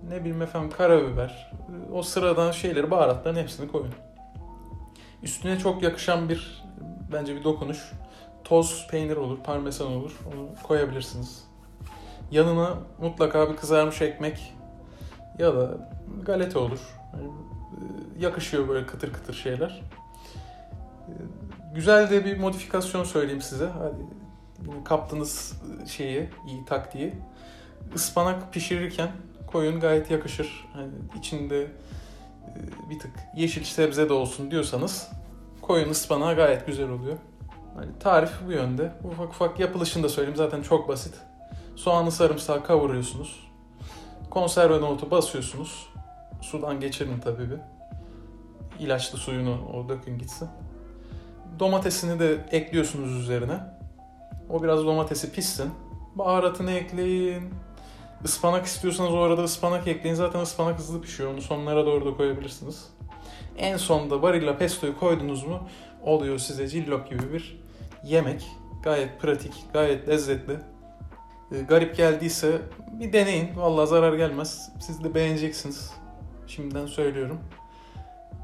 Ne 0.10 0.20
bileyim 0.20 0.42
efendim 0.42 0.70
karabiber. 0.78 1.52
O 1.94 2.04
sıradan 2.04 2.52
şeyleri, 2.52 2.92
baharatların 2.92 3.36
hepsini 3.36 3.72
koyun. 3.72 3.94
Üstüne 5.24 5.60
çok 5.60 5.84
yakışan 5.84 6.30
bir 6.30 6.64
bence 7.12 7.36
bir 7.36 7.44
dokunuş. 7.44 7.92
Toz 8.44 8.88
peynir 8.92 9.18
olur, 9.18 9.38
parmesan 9.44 9.88
olur. 9.88 10.20
Onu 10.28 10.64
koyabilirsiniz. 10.64 11.44
Yanına 12.32 12.78
mutlaka 13.02 13.52
bir 13.52 13.56
kızarmış 13.56 14.02
ekmek 14.02 14.54
ya 15.40 15.56
da 15.56 15.90
galeta 16.26 16.60
olur. 16.60 16.80
Yani 17.14 17.32
yakışıyor 18.20 18.68
böyle 18.68 18.86
kıtır 18.86 19.14
kıtır 19.14 19.34
şeyler 19.34 19.82
güzel 21.74 22.10
de 22.10 22.26
bir 22.26 22.38
modifikasyon 22.38 23.04
söyleyeyim 23.04 23.42
size. 23.42 23.66
Hadi 23.66 24.04
kaptınız 24.84 25.54
şeyi, 25.88 26.30
iyi 26.48 26.66
taktiği. 26.66 27.14
Ispanak 27.96 28.54
pişirirken 28.54 29.12
koyun 29.48 29.80
gayet 29.80 30.12
yakışır. 30.12 30.66
Hani 30.74 30.92
içinde 31.20 31.62
e, 31.62 31.70
bir 32.90 33.00
tık 33.00 33.12
yeşil 33.36 33.64
sebze 33.64 34.10
de 34.10 34.14
olsun 34.14 34.52
diyorsanız 34.52 35.10
koyun 35.62 35.90
ıspanağı 35.90 36.36
gayet 36.36 36.68
güzel 36.68 36.90
oluyor. 36.90 37.18
Hani 37.76 38.00
tarif 38.00 38.32
bu 38.48 38.52
yönde. 38.52 38.92
Ufak 39.04 39.30
ufak 39.30 39.60
yapılışını 39.60 40.04
da 40.04 40.10
söyleyeyim. 40.10 40.38
Zaten 40.38 40.62
çok 40.62 40.88
basit. 40.88 41.16
Soğanı 41.76 42.12
sarımsağı 42.12 42.64
kavuruyorsunuz. 42.64 43.48
Konserve 44.30 44.82
nohutu 44.82 45.12
basıyorsunuz. 45.12 45.90
Sudan 46.42 46.80
geçirin 46.80 47.20
tabii 47.20 47.52
bir. 47.52 47.60
İlaçlı 48.80 49.18
suyunu 49.18 49.58
o 49.74 49.90
dökün 49.90 50.18
gitsin. 50.18 50.50
Domatesini 51.60 52.20
de 52.20 52.46
ekliyorsunuz 52.52 53.12
üzerine. 53.12 53.60
O 54.50 54.64
biraz 54.64 54.86
domatesi 54.86 55.32
pişsin. 55.32 55.72
Baharatını 56.16 56.72
ekleyin. 56.72 57.54
Ispanak 58.24 58.66
istiyorsanız 58.66 59.14
o 59.14 59.20
arada 59.20 59.44
ıspanak 59.44 59.88
ekleyin. 59.88 60.16
Zaten 60.16 60.40
ıspanak 60.40 60.80
hızlı 60.80 61.02
pişiyor. 61.02 61.34
Onu 61.34 61.42
sonlara 61.42 61.86
doğru 61.86 62.06
da 62.06 62.18
koyabilirsiniz. 62.18 62.90
En 63.58 63.78
sonda 63.78 64.22
barilla 64.22 64.58
pestoyu 64.58 65.00
koydunuz 65.00 65.44
mu 65.44 65.60
oluyor 66.04 66.38
size 66.38 66.68
cillok 66.68 67.10
gibi 67.10 67.34
bir 67.34 67.63
yemek. 68.04 68.52
Gayet 68.84 69.22
pratik, 69.22 69.54
gayet 69.74 70.08
lezzetli. 70.08 70.58
E, 71.52 71.62
garip 71.62 71.98
geldiyse 71.98 72.62
bir 73.00 73.14
deneyin. 73.14 73.50
Vallahi 73.56 73.88
zarar 73.88 74.14
gelmez. 74.14 74.72
Siz 74.80 75.04
de 75.04 75.16
beğeneceksiniz. 75.16 75.92
Şimdiden 76.48 76.86
söylüyorum. 76.86 77.40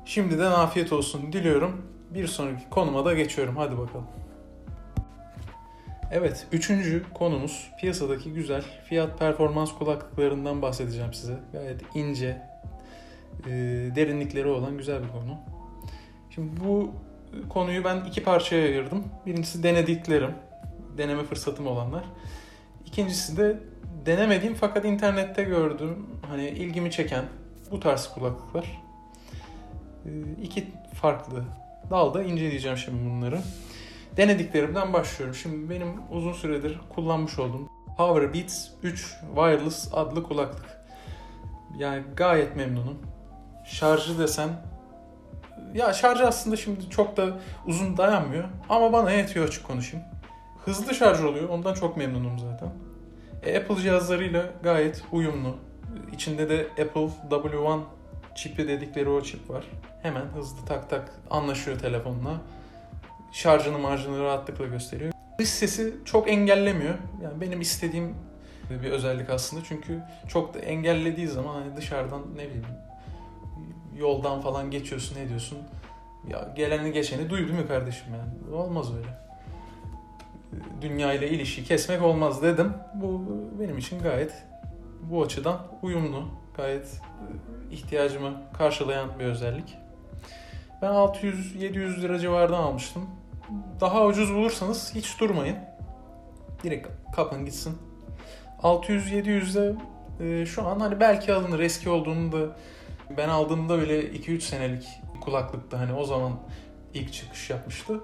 Şimdiden 0.06 0.52
afiyet 0.52 0.94
olsun 0.94 1.34
diliyorum 1.34 1.90
bir 2.10 2.28
sonraki 2.28 2.70
konuma 2.70 3.06
da 3.06 3.14
geçiyorum. 3.14 3.58
Hadi 3.58 3.78
bakalım. 3.78 4.08
Evet, 6.12 6.48
üçüncü 6.52 7.04
konumuz 7.14 7.72
piyasadaki 7.80 8.34
güzel 8.34 8.64
fiyat 8.86 9.20
performans 9.20 9.74
kulaklıklarından 9.74 10.62
bahsedeceğim 10.62 11.14
size. 11.14 11.40
Gayet 11.52 11.82
ince, 11.96 12.42
e, 13.46 13.52
derinlikleri 13.96 14.48
olan 14.48 14.78
güzel 14.78 15.04
bir 15.04 15.10
konu. 15.10 15.38
Şimdi 16.30 16.64
bu 16.64 16.92
konuyu 17.50 17.84
ben 17.84 18.06
iki 18.06 18.24
parçaya 18.24 18.66
ayırdım. 18.66 19.04
Birincisi 19.26 19.64
denediklerim, 19.64 20.32
deneme 20.98 21.24
fırsatım 21.24 21.68
olanlar. 21.68 22.04
İkincisi 22.86 23.38
de 23.38 23.60
denemediğim 24.06 24.56
fakat 24.56 24.86
internette 24.86 25.44
gördüğüm, 25.44 26.08
hani 26.30 26.48
ilgimi 26.48 26.92
çeken 26.92 27.26
bu 27.72 27.80
tarz 27.80 28.08
kulaklıklar. 28.08 28.82
E, 30.06 30.10
iki 30.42 30.68
farklı 31.02 31.44
dalda 31.90 32.24
inceleyeceğim 32.24 32.78
şimdi 32.78 33.10
bunları. 33.10 33.40
Denediklerimden 34.18 34.94
başlıyorum. 34.94 35.36
Şimdi 35.36 35.70
benim 35.70 35.88
uzun 36.12 36.34
süredir 36.34 36.80
kullanmış 36.96 37.40
olduğum 37.40 37.70
Power 37.98 38.34
Beats 38.34 38.68
3 38.84 39.16
Wireless 39.36 39.90
adlı 39.94 40.24
kulaklık. 40.24 40.80
Yani 41.78 42.04
gayet 42.16 42.56
memnunum. 42.56 42.98
Şarjı 43.66 44.20
desem 44.20 44.62
ya 45.74 45.94
şarjı 45.94 46.28
aslında 46.28 46.56
şimdi 46.56 46.90
çok 46.90 47.18
da 47.18 47.40
uzun 47.66 47.98
dayanmıyor 47.98 48.44
ama 48.70 48.94
bana 48.94 49.12
yetiyor 49.12 49.48
açık 49.48 49.68
konuşayım. 49.68 50.06
Hızlı 50.66 50.96
şarj 50.96 51.24
oluyor. 51.24 51.50
Ondan 51.50 51.74
çok 51.74 51.98
memnunum 51.98 52.40
zaten. 52.40 52.70
E, 53.44 53.58
Apple 53.58 53.76
cihazlarıyla 53.76 54.46
gayet 54.64 55.04
uyumlu. 55.12 55.56
İçinde 56.14 56.50
de 56.50 56.68
Apple 56.82 57.10
W1 57.30 57.82
çipi 58.36 58.68
dedikleri 58.68 59.10
o 59.10 59.22
çip 59.24 59.50
var. 59.50 59.64
Hemen 60.02 60.26
hızlı 60.26 60.66
tak 60.66 60.90
tak 60.90 61.12
anlaşıyor 61.30 61.80
telefonla. 61.80 62.42
Şarjını 63.32 63.80
marjını 63.80 64.24
rahatlıkla 64.24 64.66
gösteriyor. 64.66 65.14
Dış 65.40 65.50
sesi 65.50 65.96
çok 66.06 66.30
engellemiyor. 66.30 66.96
Yani 67.24 67.42
benim 67.42 67.62
istediğim 67.62 68.16
bir 68.70 68.92
özellik 68.92 69.30
aslında. 69.30 69.64
Çünkü 69.64 70.02
çok 70.28 70.54
da 70.54 70.60
engellediği 70.60 71.28
zaman 71.28 71.54
hani 71.54 71.78
dışarıdan 71.78 72.22
ne 72.36 72.46
bileyim 72.46 72.66
yoldan 74.00 74.42
falan 74.42 74.72
geçiyorsun 74.72 75.16
ne 75.16 75.30
diyorsun. 75.30 75.58
Ya 76.28 76.54
geleni 76.56 76.92
geçeni 76.92 77.30
duy 77.30 77.48
değil 77.48 77.60
mi 77.60 77.68
kardeşim 77.68 78.08
yani? 78.14 78.56
Olmaz 78.56 78.88
öyle. 78.98 79.08
Dünya 80.82 81.14
ile 81.14 81.30
ilişki 81.30 81.64
kesmek 81.64 82.02
olmaz 82.02 82.44
dedim. 82.44 82.74
Bu 82.94 83.22
benim 83.60 83.78
için 83.78 84.00
gayet 84.00 84.44
bu 85.02 85.24
açıdan 85.24 85.60
uyumlu. 85.82 86.26
Gayet 86.58 87.02
ihtiyacımı 87.72 88.34
karşılayan 88.58 89.10
bir 89.20 89.26
özellik. 89.26 89.78
Ben 90.82 90.92
600-700 90.92 92.02
lira 92.02 92.20
civarından 92.20 92.62
almıştım. 92.62 93.10
Daha 93.82 94.06
ucuz 94.06 94.34
bulursanız 94.34 94.96
hiç 94.96 95.20
durmayın. 95.20 95.58
Direkt 96.64 96.88
kapın 97.16 97.46
gitsin. 97.46 97.78
600-700'de 98.64 99.76
e, 100.20 100.46
şu 100.46 100.68
an 100.68 100.80
hani 100.80 101.00
belki 101.00 101.34
alınır 101.34 101.60
eski 101.60 101.90
olduğunu 101.90 102.32
da 102.32 102.56
ben 103.18 103.30
aldığımda 103.30 103.82
bile 103.82 104.02
2-3 104.02 104.42
senelik 104.42 104.88
kulaklıkta 105.22 105.80
hani 105.80 105.94
o 105.94 106.04
zaman 106.06 106.40
ilk 106.94 107.14
çıkış 107.14 107.50
yapmıştı. 107.50 108.00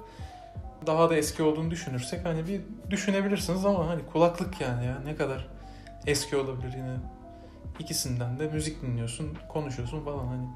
Daha 0.88 1.10
da 1.10 1.18
eski 1.18 1.44
olduğunu 1.44 1.72
düşünürsek 1.72 2.26
hani 2.26 2.48
bir 2.48 2.62
düşünebilirsiniz 2.90 3.66
ama 3.66 3.88
hani 3.88 4.02
kulaklık 4.06 4.62
yani 4.62 4.86
ya 4.86 5.00
ne 5.06 5.16
kadar 5.16 5.48
eski 6.06 6.38
olabilir 6.38 6.74
yine 6.74 6.96
ikisinden 7.80 8.40
de 8.40 8.48
müzik 8.48 8.82
dinliyorsun, 8.82 9.38
konuşuyorsun 9.50 10.06
falan 10.06 10.28
hani 10.28 10.48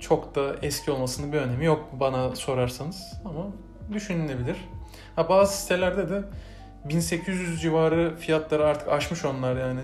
çok 0.00 0.34
da 0.34 0.56
eski 0.62 0.90
olmasının 0.90 1.32
bir 1.32 1.38
önemi 1.38 1.64
yok 1.64 1.88
bana 2.00 2.36
sorarsanız 2.36 3.12
ama 3.24 3.46
düşünülebilir. 3.92 4.56
Ha, 5.16 5.28
bazı 5.28 5.56
sitelerde 5.56 6.10
de 6.10 6.22
1800 6.84 7.62
civarı 7.62 8.16
fiyatları 8.16 8.66
artık 8.66 8.88
aşmış 8.88 9.24
onlar 9.24 9.56
yani 9.56 9.80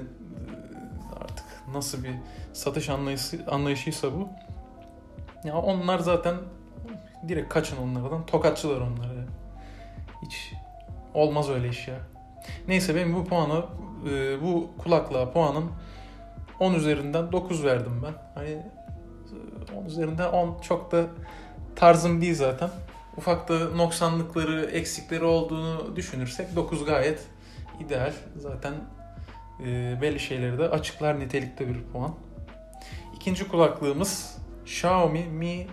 artık 1.21 1.45
nasıl 1.73 2.05
bir 2.05 2.15
satış 2.59 2.89
anlayışı, 2.89 3.45
anlayışıysa 3.51 4.13
bu. 4.13 4.29
Ya 5.45 5.59
onlar 5.59 5.99
zaten 5.99 6.35
direkt 7.29 7.49
kaçın 7.49 7.77
onlardan. 7.77 8.27
Tokatçılar 8.27 8.81
onlar 8.81 9.15
ya. 9.15 9.25
Hiç 10.23 10.53
olmaz 11.15 11.51
öyle 11.51 11.69
iş 11.69 11.89
ya. 11.89 11.99
Neyse 12.69 12.95
benim 12.95 13.15
bu 13.15 13.25
puanı 13.25 13.65
e, 14.11 14.43
bu 14.43 14.71
kulaklığa 14.79 15.33
puanım 15.33 15.73
10 16.61 16.75
üzerinden 16.75 17.33
9 17.33 17.65
verdim 17.65 18.03
ben. 18.05 18.15
Hani 18.35 18.63
10 19.83 19.85
üzerinden 19.85 20.33
10 20.33 20.61
çok 20.61 20.93
da 20.93 21.05
tarzım 21.77 22.21
değil 22.21 22.35
zaten. 22.35 22.71
Ufak 23.17 23.49
da 23.49 23.59
noksanlıkları, 23.69 24.65
eksikleri 24.65 25.25
olduğunu 25.25 25.97
düşünürsek 25.97 26.57
9 26.57 26.85
gayet 26.85 27.27
ideal. 27.81 28.13
Zaten 28.37 28.75
e, 29.61 29.99
belli 30.03 30.21
şeyleri 30.21 30.59
de 30.59 30.69
açıklar 30.69 31.21
nitelikte 31.21 31.69
bir 31.69 31.83
puan. 31.93 32.15
İkinci 33.21 33.49
kulaklığımız 33.49 34.39
Xiaomi 34.65 35.23
Mi 35.23 35.67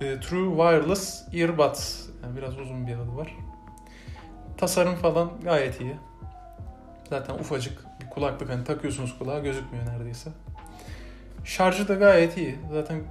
e, 0.00 0.20
True 0.20 0.50
Wireless 0.50 1.24
Earbuds. 1.34 2.06
Yani 2.22 2.36
biraz 2.36 2.58
uzun 2.58 2.86
bir 2.86 2.94
adı 2.94 3.16
var. 3.16 3.36
Tasarım 4.56 4.94
falan 4.94 5.30
gayet 5.44 5.80
iyi. 5.80 5.96
Zaten 7.10 7.34
ufacık 7.34 7.84
bir 8.00 8.10
kulaklık 8.10 8.50
hani 8.50 8.64
takıyorsunuz 8.64 9.18
kulağa 9.18 9.38
gözükmüyor 9.38 9.86
neredeyse. 9.86 10.30
Şarjı 11.44 11.88
da 11.88 11.94
gayet 11.94 12.36
iyi. 12.36 12.58
Zaten 12.72 13.02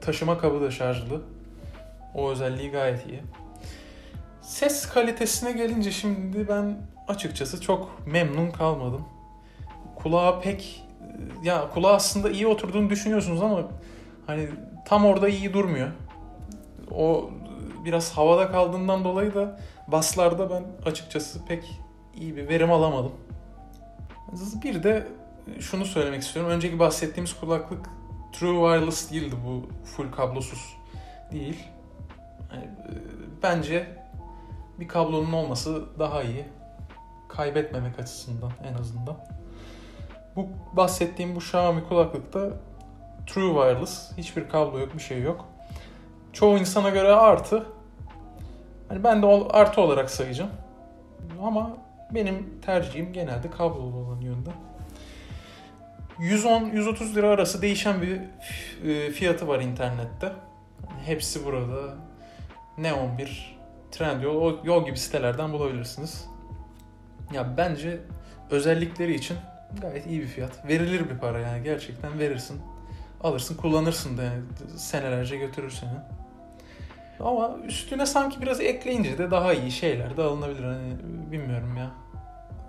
taşıma 0.00 0.38
kabı 0.38 0.60
da 0.60 0.70
şarjlı. 0.70 1.22
O 2.14 2.30
özelliği 2.30 2.70
gayet 2.70 3.06
iyi. 3.06 3.20
Ses 4.42 4.88
kalitesine 4.88 5.52
gelince 5.52 5.90
şimdi 5.90 6.48
ben 6.48 6.78
açıkçası 7.08 7.60
çok 7.60 8.06
memnun 8.06 8.50
kalmadım. 8.50 9.04
Kulağa 9.96 10.40
pek 10.40 10.83
ya 11.42 11.70
kulağa 11.70 11.94
aslında 11.94 12.30
iyi 12.30 12.46
oturduğunu 12.46 12.90
düşünüyorsunuz 12.90 13.42
ama 13.42 13.60
hani 14.26 14.48
tam 14.84 15.06
orada 15.06 15.28
iyi 15.28 15.52
durmuyor. 15.52 15.88
O 16.90 17.30
biraz 17.84 18.12
havada 18.12 18.52
kaldığından 18.52 19.04
dolayı 19.04 19.34
da 19.34 19.60
baslarda 19.88 20.50
ben 20.50 20.64
açıkçası 20.86 21.44
pek 21.44 21.80
iyi 22.16 22.36
bir 22.36 22.48
verim 22.48 22.72
alamadım. 22.72 23.12
Bir 24.64 24.82
de 24.82 25.06
şunu 25.60 25.84
söylemek 25.84 26.22
istiyorum. 26.22 26.52
Önceki 26.52 26.78
bahsettiğimiz 26.78 27.40
kulaklık 27.40 27.86
True 28.32 28.72
Wireless 28.72 29.10
değildi 29.10 29.36
bu 29.46 29.66
full 29.84 30.12
kablosuz 30.12 30.76
değil. 31.32 31.58
Yani, 32.52 32.64
e, 32.64 32.92
bence 33.42 33.86
bir 34.80 34.88
kablonun 34.88 35.32
olması 35.32 35.98
daha 35.98 36.22
iyi. 36.22 36.44
Kaybetmemek 37.28 37.98
açısından 37.98 38.50
en 38.64 38.74
azından. 38.74 39.16
Bu 40.36 40.48
bahsettiğim 40.72 41.34
bu 41.34 41.38
Xiaomi 41.38 41.88
kulaklıkta 41.88 42.50
True 43.26 43.54
Wireless. 43.54 44.18
Hiçbir 44.18 44.48
kablo 44.48 44.78
yok, 44.78 44.94
bir 44.94 45.02
şey 45.02 45.22
yok. 45.22 45.48
Çoğu 46.32 46.58
insana 46.58 46.90
göre 46.90 47.12
artı. 47.12 47.66
Hani 48.88 49.04
ben 49.04 49.22
de 49.22 49.26
artı 49.50 49.80
olarak 49.80 50.10
sayacağım. 50.10 50.50
Ama 51.42 51.70
benim 52.10 52.60
tercihim 52.66 53.12
genelde 53.12 53.50
kablolu 53.50 53.96
olan 53.96 54.20
yönde. 54.20 54.50
110-130 56.18 57.14
lira 57.14 57.28
arası 57.28 57.62
değişen 57.62 58.02
bir 58.02 58.20
e, 58.90 59.10
fiyatı 59.10 59.48
var 59.48 59.60
internette. 59.60 60.32
Hepsi 61.04 61.44
burada. 61.44 61.94
Neon 62.78 63.18
1, 63.18 63.58
Trendyol, 63.90 64.36
o 64.36 64.60
yol 64.64 64.86
gibi 64.86 64.98
sitelerden 64.98 65.52
bulabilirsiniz. 65.52 66.26
Ya 67.32 67.56
bence 67.56 68.00
özellikleri 68.50 69.14
için 69.14 69.36
gayet 69.80 70.06
iyi 70.06 70.20
bir 70.20 70.26
fiyat. 70.26 70.68
Verilir 70.68 71.10
bir 71.10 71.18
para 71.18 71.38
yani 71.38 71.62
gerçekten 71.62 72.18
verirsin. 72.18 72.60
Alırsın 73.22 73.56
kullanırsın 73.56 74.18
da 74.18 74.22
yani 74.22 74.42
senelerce 74.76 75.36
götürür 75.36 75.70
seni. 75.70 75.90
Ama 77.20 77.56
üstüne 77.66 78.06
sanki 78.06 78.42
biraz 78.42 78.60
ekleyince 78.60 79.18
de 79.18 79.30
daha 79.30 79.52
iyi 79.52 79.70
şeyler 79.70 80.16
de 80.16 80.22
alınabilir. 80.22 80.64
Hani 80.64 80.96
bilmiyorum 81.32 81.76
ya. 81.76 81.90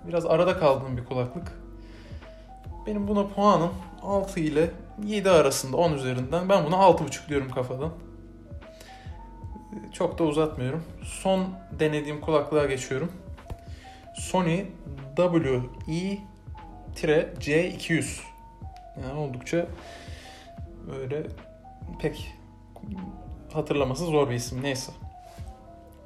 Biraz 0.08 0.26
arada 0.26 0.58
kaldığım 0.58 0.96
bir 0.96 1.04
kulaklık. 1.04 1.52
Benim 2.86 3.08
buna 3.08 3.26
puanım 3.26 3.72
6 4.02 4.40
ile 4.40 4.70
7 5.04 5.30
arasında 5.30 5.76
10 5.76 5.92
üzerinden. 5.92 6.48
Ben 6.48 6.64
buna 6.64 6.76
6.5 6.76 7.28
diyorum 7.28 7.50
kafadan. 7.50 7.92
Çok 9.92 10.18
da 10.18 10.24
uzatmıyorum. 10.24 10.82
Son 11.02 11.46
denediğim 11.78 12.20
kulaklığa 12.20 12.66
geçiyorum. 12.66 13.12
Sony 14.14 14.64
WE-C200. 16.96 18.20
Yani 19.02 19.20
oldukça 19.20 19.66
böyle 20.90 21.22
pek 22.00 22.34
hatırlaması 23.52 24.04
zor 24.04 24.30
bir 24.30 24.34
isim. 24.34 24.62
Neyse. 24.62 24.92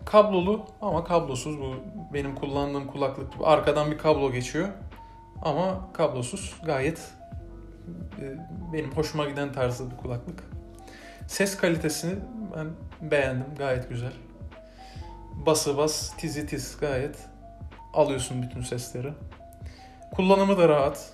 Kablolu 0.04 0.66
ama 0.80 1.04
kablosuz. 1.04 1.58
Bu 1.58 1.74
benim 2.14 2.34
kullandığım 2.34 2.86
kulaklık 2.86 3.32
gibi. 3.32 3.44
Arkadan 3.44 3.90
bir 3.90 3.98
kablo 3.98 4.32
geçiyor. 4.32 4.68
Ama 5.42 5.92
kablosuz. 5.92 6.56
Gayet 6.64 7.12
e, 8.20 8.24
benim 8.72 8.92
hoşuma 8.92 9.28
giden 9.28 9.52
tarzda 9.52 9.90
bir 9.90 9.96
kulaklık. 9.96 10.44
Ses 11.26 11.56
kalitesini 11.56 12.14
ben 12.56 12.66
beğendim. 13.10 13.54
Gayet 13.58 13.88
güzel. 13.88 14.12
Bası 15.46 15.76
bas, 15.76 16.16
tizi 16.16 16.46
tiz 16.46 16.76
gayet 16.80 17.16
alıyorsun 17.94 18.42
bütün 18.42 18.62
sesleri. 18.62 19.12
Kullanımı 20.16 20.58
da 20.58 20.68
rahat. 20.68 21.12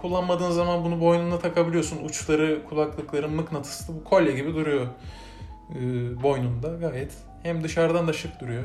Kullanmadığın 0.00 0.50
zaman 0.50 0.84
bunu 0.84 1.00
boynuna 1.00 1.38
takabiliyorsun. 1.38 2.04
Uçları 2.04 2.64
kulaklıkların 2.68 3.34
mıknatıslı. 3.34 3.94
Bu 3.94 4.04
kolye 4.04 4.32
gibi 4.32 4.54
duruyor 4.54 4.86
e, 5.74 5.78
boynunda 6.22 6.68
gayet. 6.68 7.12
Hem 7.42 7.64
dışarıdan 7.64 8.08
da 8.08 8.12
şık 8.12 8.40
duruyor. 8.40 8.64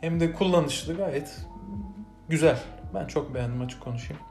Hem 0.00 0.20
de 0.20 0.32
kullanışlı 0.32 0.96
gayet 0.96 1.46
güzel. 2.28 2.58
Ben 2.94 3.06
çok 3.06 3.34
beğendim 3.34 3.60
açık 3.60 3.80
konuşayım. 3.80 4.22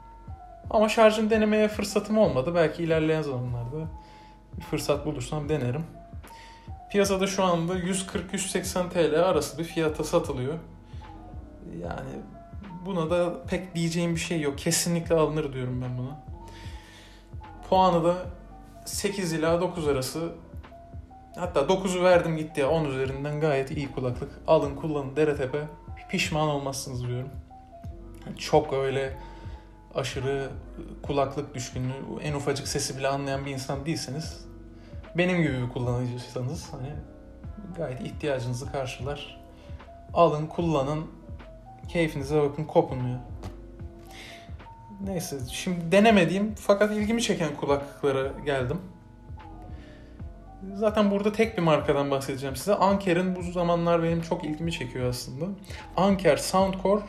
Ama 0.70 0.88
şarjını 0.88 1.30
denemeye 1.30 1.68
fırsatım 1.68 2.18
olmadı. 2.18 2.54
Belki 2.54 2.82
ilerleyen 2.82 3.22
zamanlarda 3.22 3.88
bir 4.56 4.62
fırsat 4.62 5.06
bulursam 5.06 5.48
denerim. 5.48 5.84
Piyasada 6.90 7.26
şu 7.26 7.44
anda 7.44 7.78
140-180 7.78 8.88
TL 8.90 9.20
arası 9.20 9.58
bir 9.58 9.64
fiyata 9.64 10.04
satılıyor. 10.04 10.54
Yani 11.82 12.10
buna 12.86 13.10
da 13.10 13.42
pek 13.42 13.74
diyeceğim 13.74 14.14
bir 14.14 14.20
şey 14.20 14.40
yok. 14.40 14.58
Kesinlikle 14.58 15.14
alınır 15.14 15.52
diyorum 15.52 15.82
ben 15.82 15.98
buna. 15.98 16.20
Puanı 17.68 18.04
da 18.04 18.16
8 18.84 19.32
ila 19.32 19.60
9 19.60 19.88
arası. 19.88 20.32
Hatta 21.36 21.60
9'u 21.60 22.04
verdim 22.04 22.36
gitti 22.36 22.60
ya 22.60 22.70
10 22.70 22.84
üzerinden 22.84 23.40
gayet 23.40 23.70
iyi 23.70 23.92
kulaklık. 23.92 24.30
Alın 24.46 24.76
kullanın 24.76 25.16
dere 25.16 25.36
tepe. 25.36 25.64
Pişman 26.10 26.48
olmazsınız 26.48 27.08
diyorum. 27.08 27.28
Çok 28.38 28.72
öyle 28.72 29.18
aşırı 29.94 30.50
kulaklık 31.02 31.54
düşkünlüğü, 31.54 32.22
en 32.22 32.34
ufacık 32.34 32.68
sesi 32.68 32.98
bile 32.98 33.08
anlayan 33.08 33.46
bir 33.46 33.50
insan 33.50 33.86
değilseniz 33.86 34.44
benim 35.18 35.42
gibi 35.42 35.62
bir 35.62 35.68
kullanıcıysanız 35.68 36.72
hani 36.72 36.90
gayet 37.76 38.00
ihtiyacınızı 38.00 38.72
karşılar. 38.72 39.42
Alın, 40.14 40.46
kullanın, 40.46 41.06
keyfinize 41.88 42.42
bakın, 42.42 42.64
kopun 42.64 42.96
ya. 42.96 43.20
Neyse, 45.04 45.36
şimdi 45.50 45.92
denemediğim 45.92 46.54
fakat 46.54 46.92
ilgimi 46.92 47.22
çeken 47.22 47.56
kulaklıklara 47.56 48.32
geldim. 48.44 48.78
Zaten 50.74 51.10
burada 51.10 51.32
tek 51.32 51.58
bir 51.58 51.62
markadan 51.62 52.10
bahsedeceğim 52.10 52.56
size. 52.56 52.74
Anker'in 52.74 53.36
bu 53.36 53.42
zamanlar 53.42 54.02
benim 54.02 54.22
çok 54.22 54.44
ilgimi 54.44 54.72
çekiyor 54.72 55.08
aslında. 55.08 55.46
Anker 55.96 56.36
Soundcore 56.36 57.02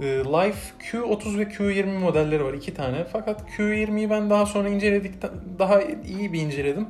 ee, 0.00 0.04
Life 0.04 0.74
Q30 0.80 1.38
ve 1.38 1.42
Q20 1.42 1.98
modelleri 1.98 2.44
var 2.44 2.54
iki 2.54 2.74
tane. 2.74 3.04
Fakat 3.04 3.50
Q20'yi 3.50 4.10
ben 4.10 4.30
daha 4.30 4.46
sonra 4.46 4.68
inceledik, 4.68 5.14
daha 5.58 5.82
iyi 5.82 6.32
bir 6.32 6.40
inceledim. 6.40 6.88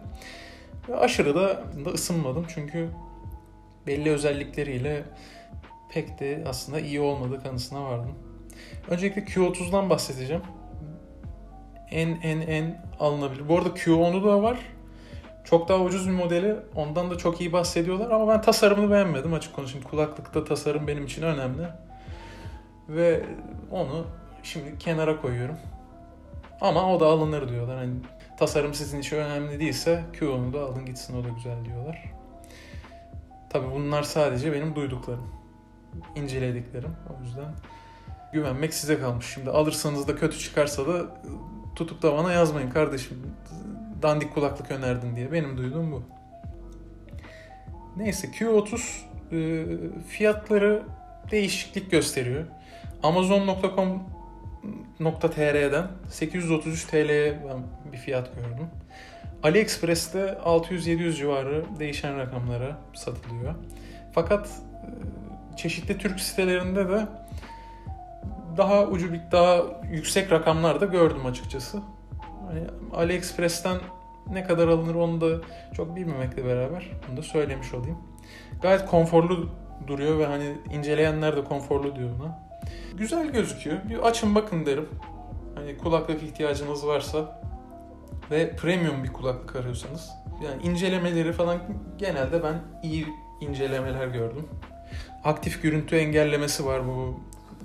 Ve 0.89 0.97
aşırı 0.97 1.35
da, 1.35 1.65
da 1.85 1.91
ısınmadım 1.91 2.47
çünkü 2.55 2.89
belli 3.87 4.11
özellikleriyle 4.11 5.03
pek 5.90 6.20
de 6.20 6.44
aslında 6.46 6.81
iyi 6.81 7.01
olmadığı 7.01 7.42
kanısına 7.42 7.85
vardım. 7.85 8.14
Öncelikle 8.88 9.22
Q30'dan 9.22 9.90
bahsedeceğim. 9.90 10.42
En 11.90 12.09
en 12.09 12.40
en 12.40 12.85
alınabilir. 13.01 13.49
Bu 13.49 13.59
arada 13.59 13.68
Q10'u 13.68 14.25
da 14.25 14.42
var. 14.42 14.59
Çok 15.44 15.68
daha 15.68 15.81
ucuz 15.81 16.09
bir 16.09 16.12
modeli. 16.12 16.57
Ondan 16.75 17.11
da 17.11 17.18
çok 17.18 17.40
iyi 17.40 17.53
bahsediyorlar 17.53 18.11
ama 18.11 18.29
ben 18.29 18.42
tasarımını 18.42 18.90
beğenmedim 18.90 19.35
açık 19.35 19.57
konuşayım. 19.57 19.88
Kulaklıkta 19.88 20.44
tasarım 20.44 20.87
benim 20.87 21.05
için 21.05 21.22
önemli. 21.22 21.68
Ve 22.88 23.22
onu 23.70 24.07
şimdi 24.42 24.79
kenara 24.79 25.20
koyuyorum. 25.20 25.57
Ama 26.61 26.94
o 26.94 27.01
da 27.01 27.07
alınır 27.07 27.49
diyorlar. 27.49 27.77
Hani 27.77 27.94
tasarım 28.38 28.75
sizin 28.75 29.01
için 29.01 29.16
önemli 29.16 29.61
değilse 29.61 30.05
Q'nu 30.18 30.53
da 30.53 30.61
alın 30.61 30.87
gitsin 30.87 31.20
o 31.20 31.25
da 31.25 31.29
güzel 31.29 31.64
diyorlar. 31.64 32.05
Tabii 33.51 33.70
bunlar 33.75 34.03
sadece 34.03 34.53
benim 34.53 34.75
duyduklarım. 34.75 35.36
İncelediklerim. 36.17 36.91
O 37.11 37.25
yüzden 37.25 37.55
güvenmek 38.33 38.75
size 38.75 38.99
kalmış. 38.99 39.27
Şimdi 39.27 39.51
alırsanız 39.51 40.09
da 40.09 40.17
kötü 40.17 40.39
çıkarsa 40.39 40.87
da 40.87 41.07
tutup 41.77 42.03
da 42.03 42.17
bana 42.17 42.33
yazmayın 42.33 42.71
kardeşim. 42.71 43.33
Dandik 44.03 44.35
kulaklık 44.35 44.71
önerdin 44.71 45.17
diye. 45.17 45.33
Benim 45.33 45.57
duyduğum 45.57 45.93
bu. 45.93 46.03
Neyse 47.97 48.29
Q30 48.29 48.81
e, 49.33 49.67
fiyatları 50.09 50.83
değişiklik 51.31 51.91
gösteriyor. 51.91 52.45
Amazon.com.tr'den 53.03 55.87
833 56.09 56.85
TL'ye 56.85 57.43
ben 57.49 57.63
bir 57.93 57.99
fiyat 57.99 58.35
gördüm. 58.35 58.67
AliExpress'te 59.43 60.39
600-700 60.45 61.17
civarı 61.17 61.65
değişen 61.79 62.19
rakamlara 62.19 62.79
satılıyor. 62.95 63.55
Fakat 64.13 64.47
e, 64.47 64.51
çeşitli 65.57 65.99
Türk 65.99 66.21
sitelerinde 66.21 66.88
de 66.88 67.07
daha 68.57 68.87
ucu 68.87 69.12
bir 69.12 69.21
daha 69.33 69.62
yüksek 69.90 70.33
rakamlar 70.33 70.81
da 70.81 70.85
gördüm 70.85 71.27
açıkçası. 71.27 71.79
Hani 72.47 72.61
AliExpress'ten 72.92 73.77
ne 74.33 74.45
kadar 74.45 74.69
alınır 74.69 74.95
onu 74.95 75.21
da 75.21 75.40
çok 75.75 75.97
bilmemekle 75.97 76.45
beraber 76.45 76.90
bunu 77.09 77.16
da 77.16 77.23
söylemiş 77.23 77.75
olayım. 77.75 77.99
Gayet 78.62 78.87
konforlu 78.87 79.49
duruyor 79.87 80.19
ve 80.19 80.27
hani 80.27 80.57
inceleyenler 80.73 81.37
de 81.37 81.45
konforlu 81.45 81.97
diyor 81.97 82.11
buna. 82.19 82.38
Güzel 82.95 83.33
gözüküyor. 83.33 83.79
Bir 83.88 83.99
açın 83.99 84.35
bakın 84.35 84.66
derim. 84.66 84.88
Hani 85.55 85.79
kulaklık 85.79 86.23
ihtiyacınız 86.23 86.87
varsa 86.87 87.40
ve 88.31 88.57
premium 88.57 89.05
bir 89.05 89.12
kulaklık 89.12 89.57
arıyorsanız. 89.57 90.11
Yani 90.45 90.62
incelemeleri 90.62 91.33
falan 91.33 91.59
genelde 91.99 92.42
ben 92.42 92.55
iyi 92.83 93.07
incelemeler 93.40 94.07
gördüm. 94.07 94.49
Aktif 95.27 95.62
görüntü 95.62 95.97
engellemesi 95.97 96.67
var 96.67 96.87
bu 96.87 97.21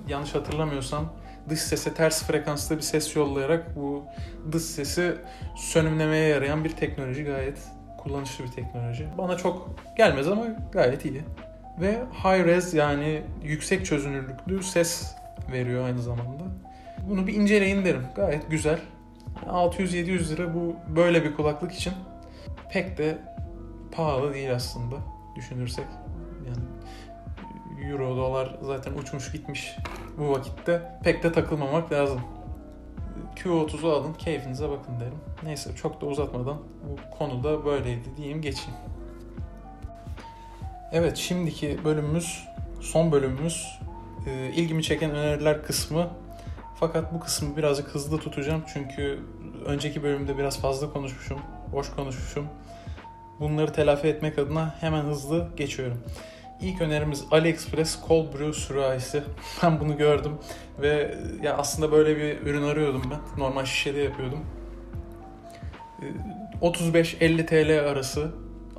yanlış 0.07 0.35
hatırlamıyorsam 0.35 1.13
dış 1.49 1.59
sese 1.59 1.93
ters 1.93 2.23
frekansta 2.23 2.77
bir 2.77 2.81
ses 2.81 3.15
yollayarak 3.15 3.75
bu 3.75 4.03
dış 4.51 4.63
sesi 4.63 5.15
sönümlemeye 5.55 6.27
yarayan 6.27 6.63
bir 6.63 6.69
teknoloji 6.69 7.23
gayet 7.23 7.57
kullanışlı 7.97 8.43
bir 8.43 8.51
teknoloji. 8.51 9.07
Bana 9.17 9.37
çok 9.37 9.69
gelmez 9.97 10.27
ama 10.27 10.45
gayet 10.71 11.05
iyi. 11.05 11.21
Ve 11.81 11.91
high 12.23 12.45
res 12.45 12.73
yani 12.73 13.21
yüksek 13.43 13.85
çözünürlüklü 13.85 14.63
ses 14.63 15.15
veriyor 15.51 15.85
aynı 15.85 16.01
zamanda. 16.01 16.43
Bunu 17.09 17.27
bir 17.27 17.33
inceleyin 17.33 17.85
derim. 17.85 18.03
Gayet 18.15 18.51
güzel. 18.51 18.79
600-700 19.47 20.29
lira 20.29 20.53
bu 20.53 20.75
böyle 20.95 21.23
bir 21.23 21.35
kulaklık 21.35 21.71
için 21.71 21.93
pek 22.71 22.97
de 22.97 23.17
pahalı 23.91 24.33
değil 24.33 24.53
aslında 24.53 24.95
düşünürsek. 25.35 25.85
Yani 26.47 26.80
euro 27.81 28.17
dolar 28.17 28.55
zaten 28.61 28.93
uçmuş 28.93 29.31
gitmiş 29.31 29.75
bu 30.17 30.29
vakitte 30.29 30.99
pek 31.03 31.23
de 31.23 31.31
takılmamak 31.31 31.91
lazım. 31.91 32.21
Q30'u 33.35 33.91
alın 33.91 34.13
keyfinize 34.13 34.69
bakın 34.69 34.99
derim. 34.99 35.19
Neyse 35.43 35.75
çok 35.75 36.01
da 36.01 36.05
uzatmadan 36.05 36.57
bu 36.57 37.17
konuda 37.17 37.65
böyleydi 37.65 38.17
diyeyim 38.17 38.41
geçeyim. 38.41 38.79
Evet 40.91 41.17
şimdiki 41.17 41.79
bölümümüz 41.85 42.47
son 42.81 43.11
bölümümüz 43.11 43.79
e, 44.27 44.51
ilgimi 44.55 44.83
çeken 44.83 45.11
öneriler 45.11 45.63
kısmı. 45.63 46.07
Fakat 46.79 47.13
bu 47.13 47.19
kısmı 47.19 47.57
birazcık 47.57 47.87
hızlı 47.87 48.17
tutacağım 48.17 48.63
çünkü 48.73 49.19
önceki 49.65 50.03
bölümde 50.03 50.37
biraz 50.37 50.61
fazla 50.61 50.93
konuşmuşum, 50.93 51.39
boş 51.71 51.91
konuşmuşum. 51.95 52.45
Bunları 53.39 53.73
telafi 53.73 54.07
etmek 54.07 54.39
adına 54.39 54.75
hemen 54.79 55.03
hızlı 55.03 55.49
geçiyorum. 55.57 55.97
İlk 56.61 56.81
önerimiz 56.81 57.23
AliExpress 57.31 57.99
Cold 58.07 58.33
Brew 58.33 58.53
sürahisi. 58.53 59.23
Ben 59.63 59.79
bunu 59.79 59.97
gördüm 59.97 60.31
ve 60.81 61.17
ya 61.43 61.57
aslında 61.57 61.91
böyle 61.91 62.17
bir 62.17 62.47
ürün 62.47 62.63
arıyordum 62.63 63.03
ben. 63.11 63.41
Normal 63.43 63.65
şişede 63.65 63.99
yapıyordum. 63.99 64.39
35-50 66.61 67.45
TL 67.45 67.89
arası. 67.89 68.31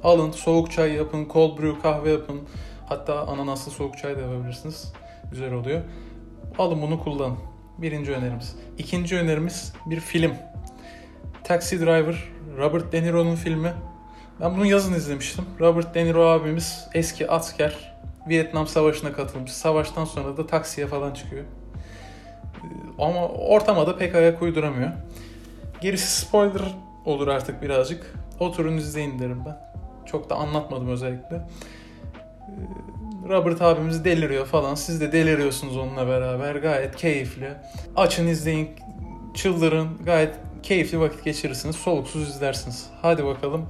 Alın 0.03 0.31
soğuk 0.31 0.71
çay 0.71 0.93
yapın, 0.93 1.29
cold 1.33 1.59
brew 1.59 1.83
kahve 1.83 2.11
yapın. 2.11 2.41
Hatta 2.87 3.27
ananaslı 3.27 3.73
soğuk 3.73 3.99
çay 3.99 4.17
da 4.17 4.21
yapabilirsiniz. 4.21 4.93
Güzel 5.31 5.53
oluyor. 5.53 5.81
Alın 6.59 6.83
bunu 6.83 7.01
kullanın. 7.01 7.39
Birinci 7.79 8.13
önerimiz. 8.13 8.57
İkinci 8.79 9.17
önerimiz 9.17 9.73
bir 9.87 10.01
film. 10.01 10.33
Taxi 11.45 11.81
Driver, 11.81 12.25
Robert 12.59 12.93
De 12.93 13.03
Niro'nun 13.03 13.35
filmi. 13.35 13.73
Ben 14.43 14.57
bunu 14.57 14.67
yazın 14.67 14.95
izlemiştim. 14.95 15.45
Robert 15.61 15.95
De 15.95 16.05
Niro 16.05 16.27
abimiz 16.27 16.89
eski 16.95 17.31
asker. 17.31 17.95
Vietnam 18.29 18.67
Savaşı'na 18.67 19.13
katılmış. 19.13 19.53
Savaştan 19.53 20.05
sonra 20.05 20.37
da 20.37 20.47
taksiye 20.47 20.87
falan 20.87 21.15
çıkıyor. 21.15 21.45
Ee, 21.45 22.67
ama 22.99 23.29
ortama 23.29 23.87
da 23.87 23.97
pek 23.97 24.15
ayak 24.15 24.43
uyduramıyor. 24.43 24.91
Gerisi 25.81 26.21
spoiler 26.21 26.63
olur 27.05 27.29
artık 27.29 27.63
birazcık. 27.63 28.15
Oturun 28.41 28.77
izleyin 28.77 29.19
derim 29.19 29.43
ben. 29.47 29.57
Çok 30.07 30.31
da 30.31 30.35
anlatmadım 30.35 30.89
özellikle. 30.89 31.37
Ee, 31.37 31.43
Robert 33.29 33.63
abimiz 33.63 34.05
deliriyor 34.05 34.47
falan. 34.47 34.75
Siz 34.75 35.01
de 35.01 35.13
deliriyorsunuz 35.13 35.77
onunla 35.77 36.09
beraber. 36.09 36.55
Gayet 36.55 36.97
keyifli. 36.97 37.51
Açın 37.97 38.27
izleyin. 38.27 38.71
Çıldırın. 39.35 39.89
Gayet 40.05 40.35
keyifli 40.63 41.01
vakit 41.01 41.25
geçirirsiniz. 41.25 41.77
Soluksuz 41.77 42.29
izlersiniz. 42.29 42.87
Hadi 43.03 43.25
bakalım. 43.25 43.67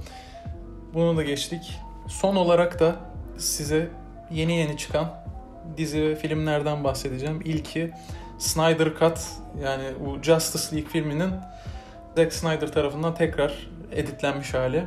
Bunu 0.93 1.17
da 1.17 1.23
geçtik. 1.23 1.79
Son 2.07 2.35
olarak 2.35 2.79
da 2.79 2.95
size 3.37 3.89
yeni 4.31 4.55
yeni 4.55 4.77
çıkan 4.77 5.13
dizi 5.77 6.01
ve 6.01 6.15
filmlerden 6.15 6.83
bahsedeceğim. 6.83 7.41
İlki 7.45 7.91
Snyder 8.37 8.89
Cut 8.99 9.19
yani 9.63 9.83
bu 10.05 10.23
Justice 10.23 10.75
League 10.75 10.89
filminin 10.91 11.31
Zack 12.15 12.33
Snyder 12.33 12.71
tarafından 12.71 13.15
tekrar 13.15 13.67
editlenmiş 13.91 14.53
hali. 14.53 14.83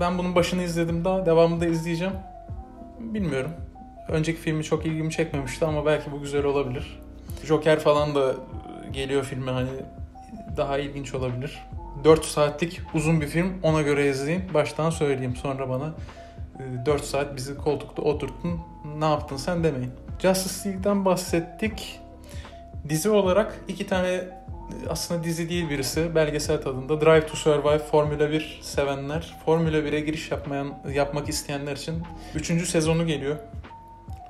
Ben 0.00 0.18
bunun 0.18 0.34
başını 0.34 0.62
izledim 0.62 1.04
daha 1.04 1.26
devamını 1.26 1.60
da 1.60 1.66
izleyeceğim. 1.66 2.14
Bilmiyorum. 3.00 3.50
Önceki 4.08 4.40
filmi 4.40 4.64
çok 4.64 4.86
ilgimi 4.86 5.10
çekmemişti 5.10 5.64
ama 5.64 5.86
belki 5.86 6.12
bu 6.12 6.20
güzel 6.20 6.44
olabilir. 6.44 7.00
Joker 7.44 7.78
falan 7.78 8.14
da 8.14 8.34
geliyor 8.92 9.24
filme 9.24 9.50
hani 9.50 9.70
daha 10.56 10.78
ilginç 10.78 11.14
olabilir. 11.14 11.62
4 12.06 12.24
saatlik 12.24 12.80
uzun 12.94 13.20
bir 13.20 13.26
film 13.26 13.52
ona 13.62 13.82
göre 13.82 14.10
izleyin. 14.10 14.42
Baştan 14.54 14.90
söyleyeyim 14.90 15.36
sonra 15.36 15.68
bana 15.68 15.94
4 16.86 17.00
e, 17.00 17.04
saat 17.04 17.36
bizi 17.36 17.56
koltukta 17.56 18.02
oturttun 18.02 18.60
ne 18.98 19.04
yaptın 19.04 19.36
sen 19.36 19.64
demeyin. 19.64 19.90
Justice 20.18 20.68
League'den 20.68 21.04
bahsettik. 21.04 22.00
Dizi 22.88 23.10
olarak 23.10 23.60
iki 23.68 23.86
tane 23.86 24.20
aslında 24.88 25.24
dizi 25.24 25.48
değil 25.48 25.70
birisi 25.70 26.14
belgesel 26.14 26.62
tadında 26.62 27.00
Drive 27.00 27.26
to 27.26 27.36
Survive 27.36 27.78
Formula 27.78 28.30
1 28.30 28.60
sevenler 28.62 29.36
Formula 29.44 29.76
1'e 29.76 30.00
giriş 30.00 30.30
yapmayan 30.30 30.74
yapmak 30.94 31.28
isteyenler 31.28 31.76
için 31.76 32.02
3. 32.34 32.68
sezonu 32.68 33.06
geliyor. 33.06 33.36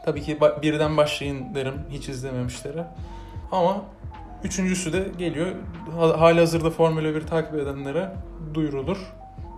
Tabii 0.05 0.23
ki 0.23 0.39
birden 0.63 0.97
başlayın 0.97 1.55
derim 1.55 1.75
hiç 1.91 2.09
izlememişlere. 2.09 2.87
Ama 3.53 3.85
Üçüncüsü 4.45 4.93
de 4.93 5.09
geliyor. 5.19 5.53
Hali 5.97 6.41
hazırda 6.41 6.71
Formula 6.71 7.15
1 7.15 7.27
takip 7.27 7.55
edenlere 7.55 8.13
duyurulur. 8.55 8.99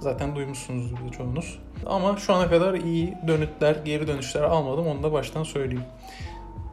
Zaten 0.01 0.37
duymuşsunuzdur 0.37 0.97
da 0.97 1.11
çoğunuz. 1.11 1.59
Ama 1.87 2.17
şu 2.17 2.35
ana 2.35 2.51
kadar 2.51 2.75
iyi 2.75 3.15
dönütler, 3.27 3.77
geri 3.85 4.07
dönüşler 4.07 4.43
almadım. 4.43 4.87
Onu 4.87 5.03
da 5.03 5.13
baştan 5.13 5.43
söyleyeyim. 5.43 5.85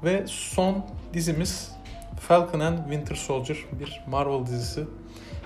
Ve 0.03 0.23
son 0.27 0.85
dizimiz 1.13 1.71
Falcon 2.19 2.59
and 2.59 2.77
Winter 2.77 3.15
Soldier. 3.15 3.57
Bir 3.79 4.01
Marvel 4.07 4.45
dizisi. 4.45 4.83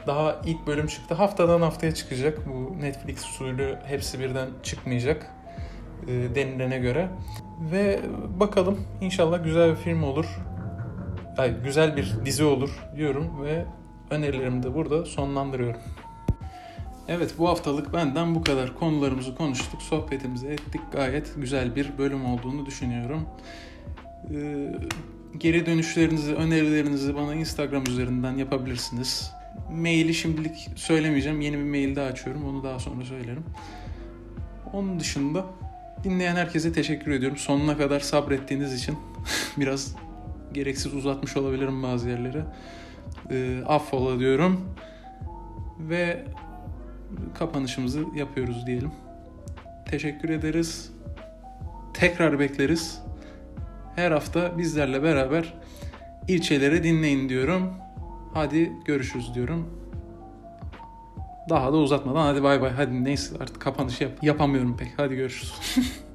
Daha 0.08 0.42
ilk 0.46 0.68
bölüm 0.68 0.88
çıktı. 0.88 1.16
Haftadan 1.16 1.62
haftaya 1.62 1.94
çıkacak. 1.94 2.40
Bu 2.48 2.82
Netflix 2.82 3.26
usulü 3.26 3.80
hepsi 3.86 4.20
birden 4.20 4.48
çıkmayacak. 4.64 5.32
E, 6.08 6.36
denilene 6.36 6.80
göre. 6.80 7.10
Ve 7.72 8.00
bakalım 8.40 8.80
inşallah 9.02 9.44
güzel 9.44 9.72
bir 9.72 9.76
film 9.76 10.04
olur 10.04 10.26
güzel 11.48 11.98
bir 11.98 12.16
dizi 12.26 12.44
olur 12.44 12.70
diyorum 12.96 13.44
ve 13.44 13.66
önerilerimi 14.10 14.64
de 14.64 14.74
burada 14.76 15.06
sonlandırıyorum. 15.06 15.82
Evet 17.08 17.34
bu 17.38 17.50
haftalık 17.50 17.94
benden 17.94 18.36
bu 18.36 18.44
kadar. 18.44 18.76
Konularımızı 18.76 19.36
konuştuk, 19.36 19.82
sohbetimizi 19.82 20.48
ettik. 20.48 20.82
Gayet 20.92 21.34
güzel 21.38 21.76
bir 21.76 21.98
bölüm 21.98 22.26
olduğunu 22.26 22.66
düşünüyorum. 22.66 23.26
Ee, 24.34 24.72
geri 25.38 25.66
dönüşlerinizi, 25.66 26.36
önerilerinizi 26.36 27.16
bana 27.16 27.36
Instagram 27.36 27.84
üzerinden 27.84 28.38
yapabilirsiniz. 28.38 29.32
Maili 29.72 30.14
şimdilik 30.14 30.70
söylemeyeceğim. 30.76 31.42
Yeni 31.42 31.58
bir 31.58 31.64
mail 31.64 31.96
daha 31.96 32.06
açıyorum. 32.06 32.46
Onu 32.46 32.64
daha 32.64 32.80
sonra 32.80 33.06
söylerim. 33.06 33.44
Onun 34.74 35.00
dışında 35.00 35.46
dinleyen 36.04 36.36
herkese 36.36 36.74
teşekkür 36.74 37.12
ediyorum. 37.12 37.38
Sonuna 37.38 37.78
kadar 37.78 38.00
sabrettiğiniz 38.00 38.74
için 38.74 38.98
biraz 39.58 39.96
gereksiz 40.54 40.94
uzatmış 40.94 41.38
olabilirim 41.38 41.84
bazı 41.84 42.10
yerleri. 42.10 42.44
E, 43.32 43.64
affola 43.68 44.20
diyorum. 44.20 44.62
Ve 45.80 46.26
kapanışımızı 47.40 48.04
yapıyoruz 48.16 48.68
diyelim. 48.68 48.92
Teşekkür 49.86 50.30
ederiz. 50.30 50.92
Tekrar 51.94 52.40
bekleriz. 52.40 53.02
Her 53.96 54.12
hafta 54.12 54.58
bizlerle 54.58 55.04
beraber 55.04 55.54
ilçeleri 56.28 56.84
dinleyin 56.84 57.30
diyorum. 57.30 57.74
Hadi 58.34 58.72
görüşürüz 58.86 59.36
diyorum. 59.36 59.70
Daha 61.50 61.74
da 61.74 61.78
uzatmadan 61.78 62.26
hadi 62.26 62.44
bay 62.44 62.62
bay. 62.62 62.72
Hadi 62.72 63.04
neyse 63.04 63.36
artık 63.40 63.62
kapanış 63.62 64.02
yap. 64.02 64.12
Yapamıyorum 64.22 64.78
pek. 64.78 64.94
Hadi 64.98 65.16
görüşürüz. 65.16 65.54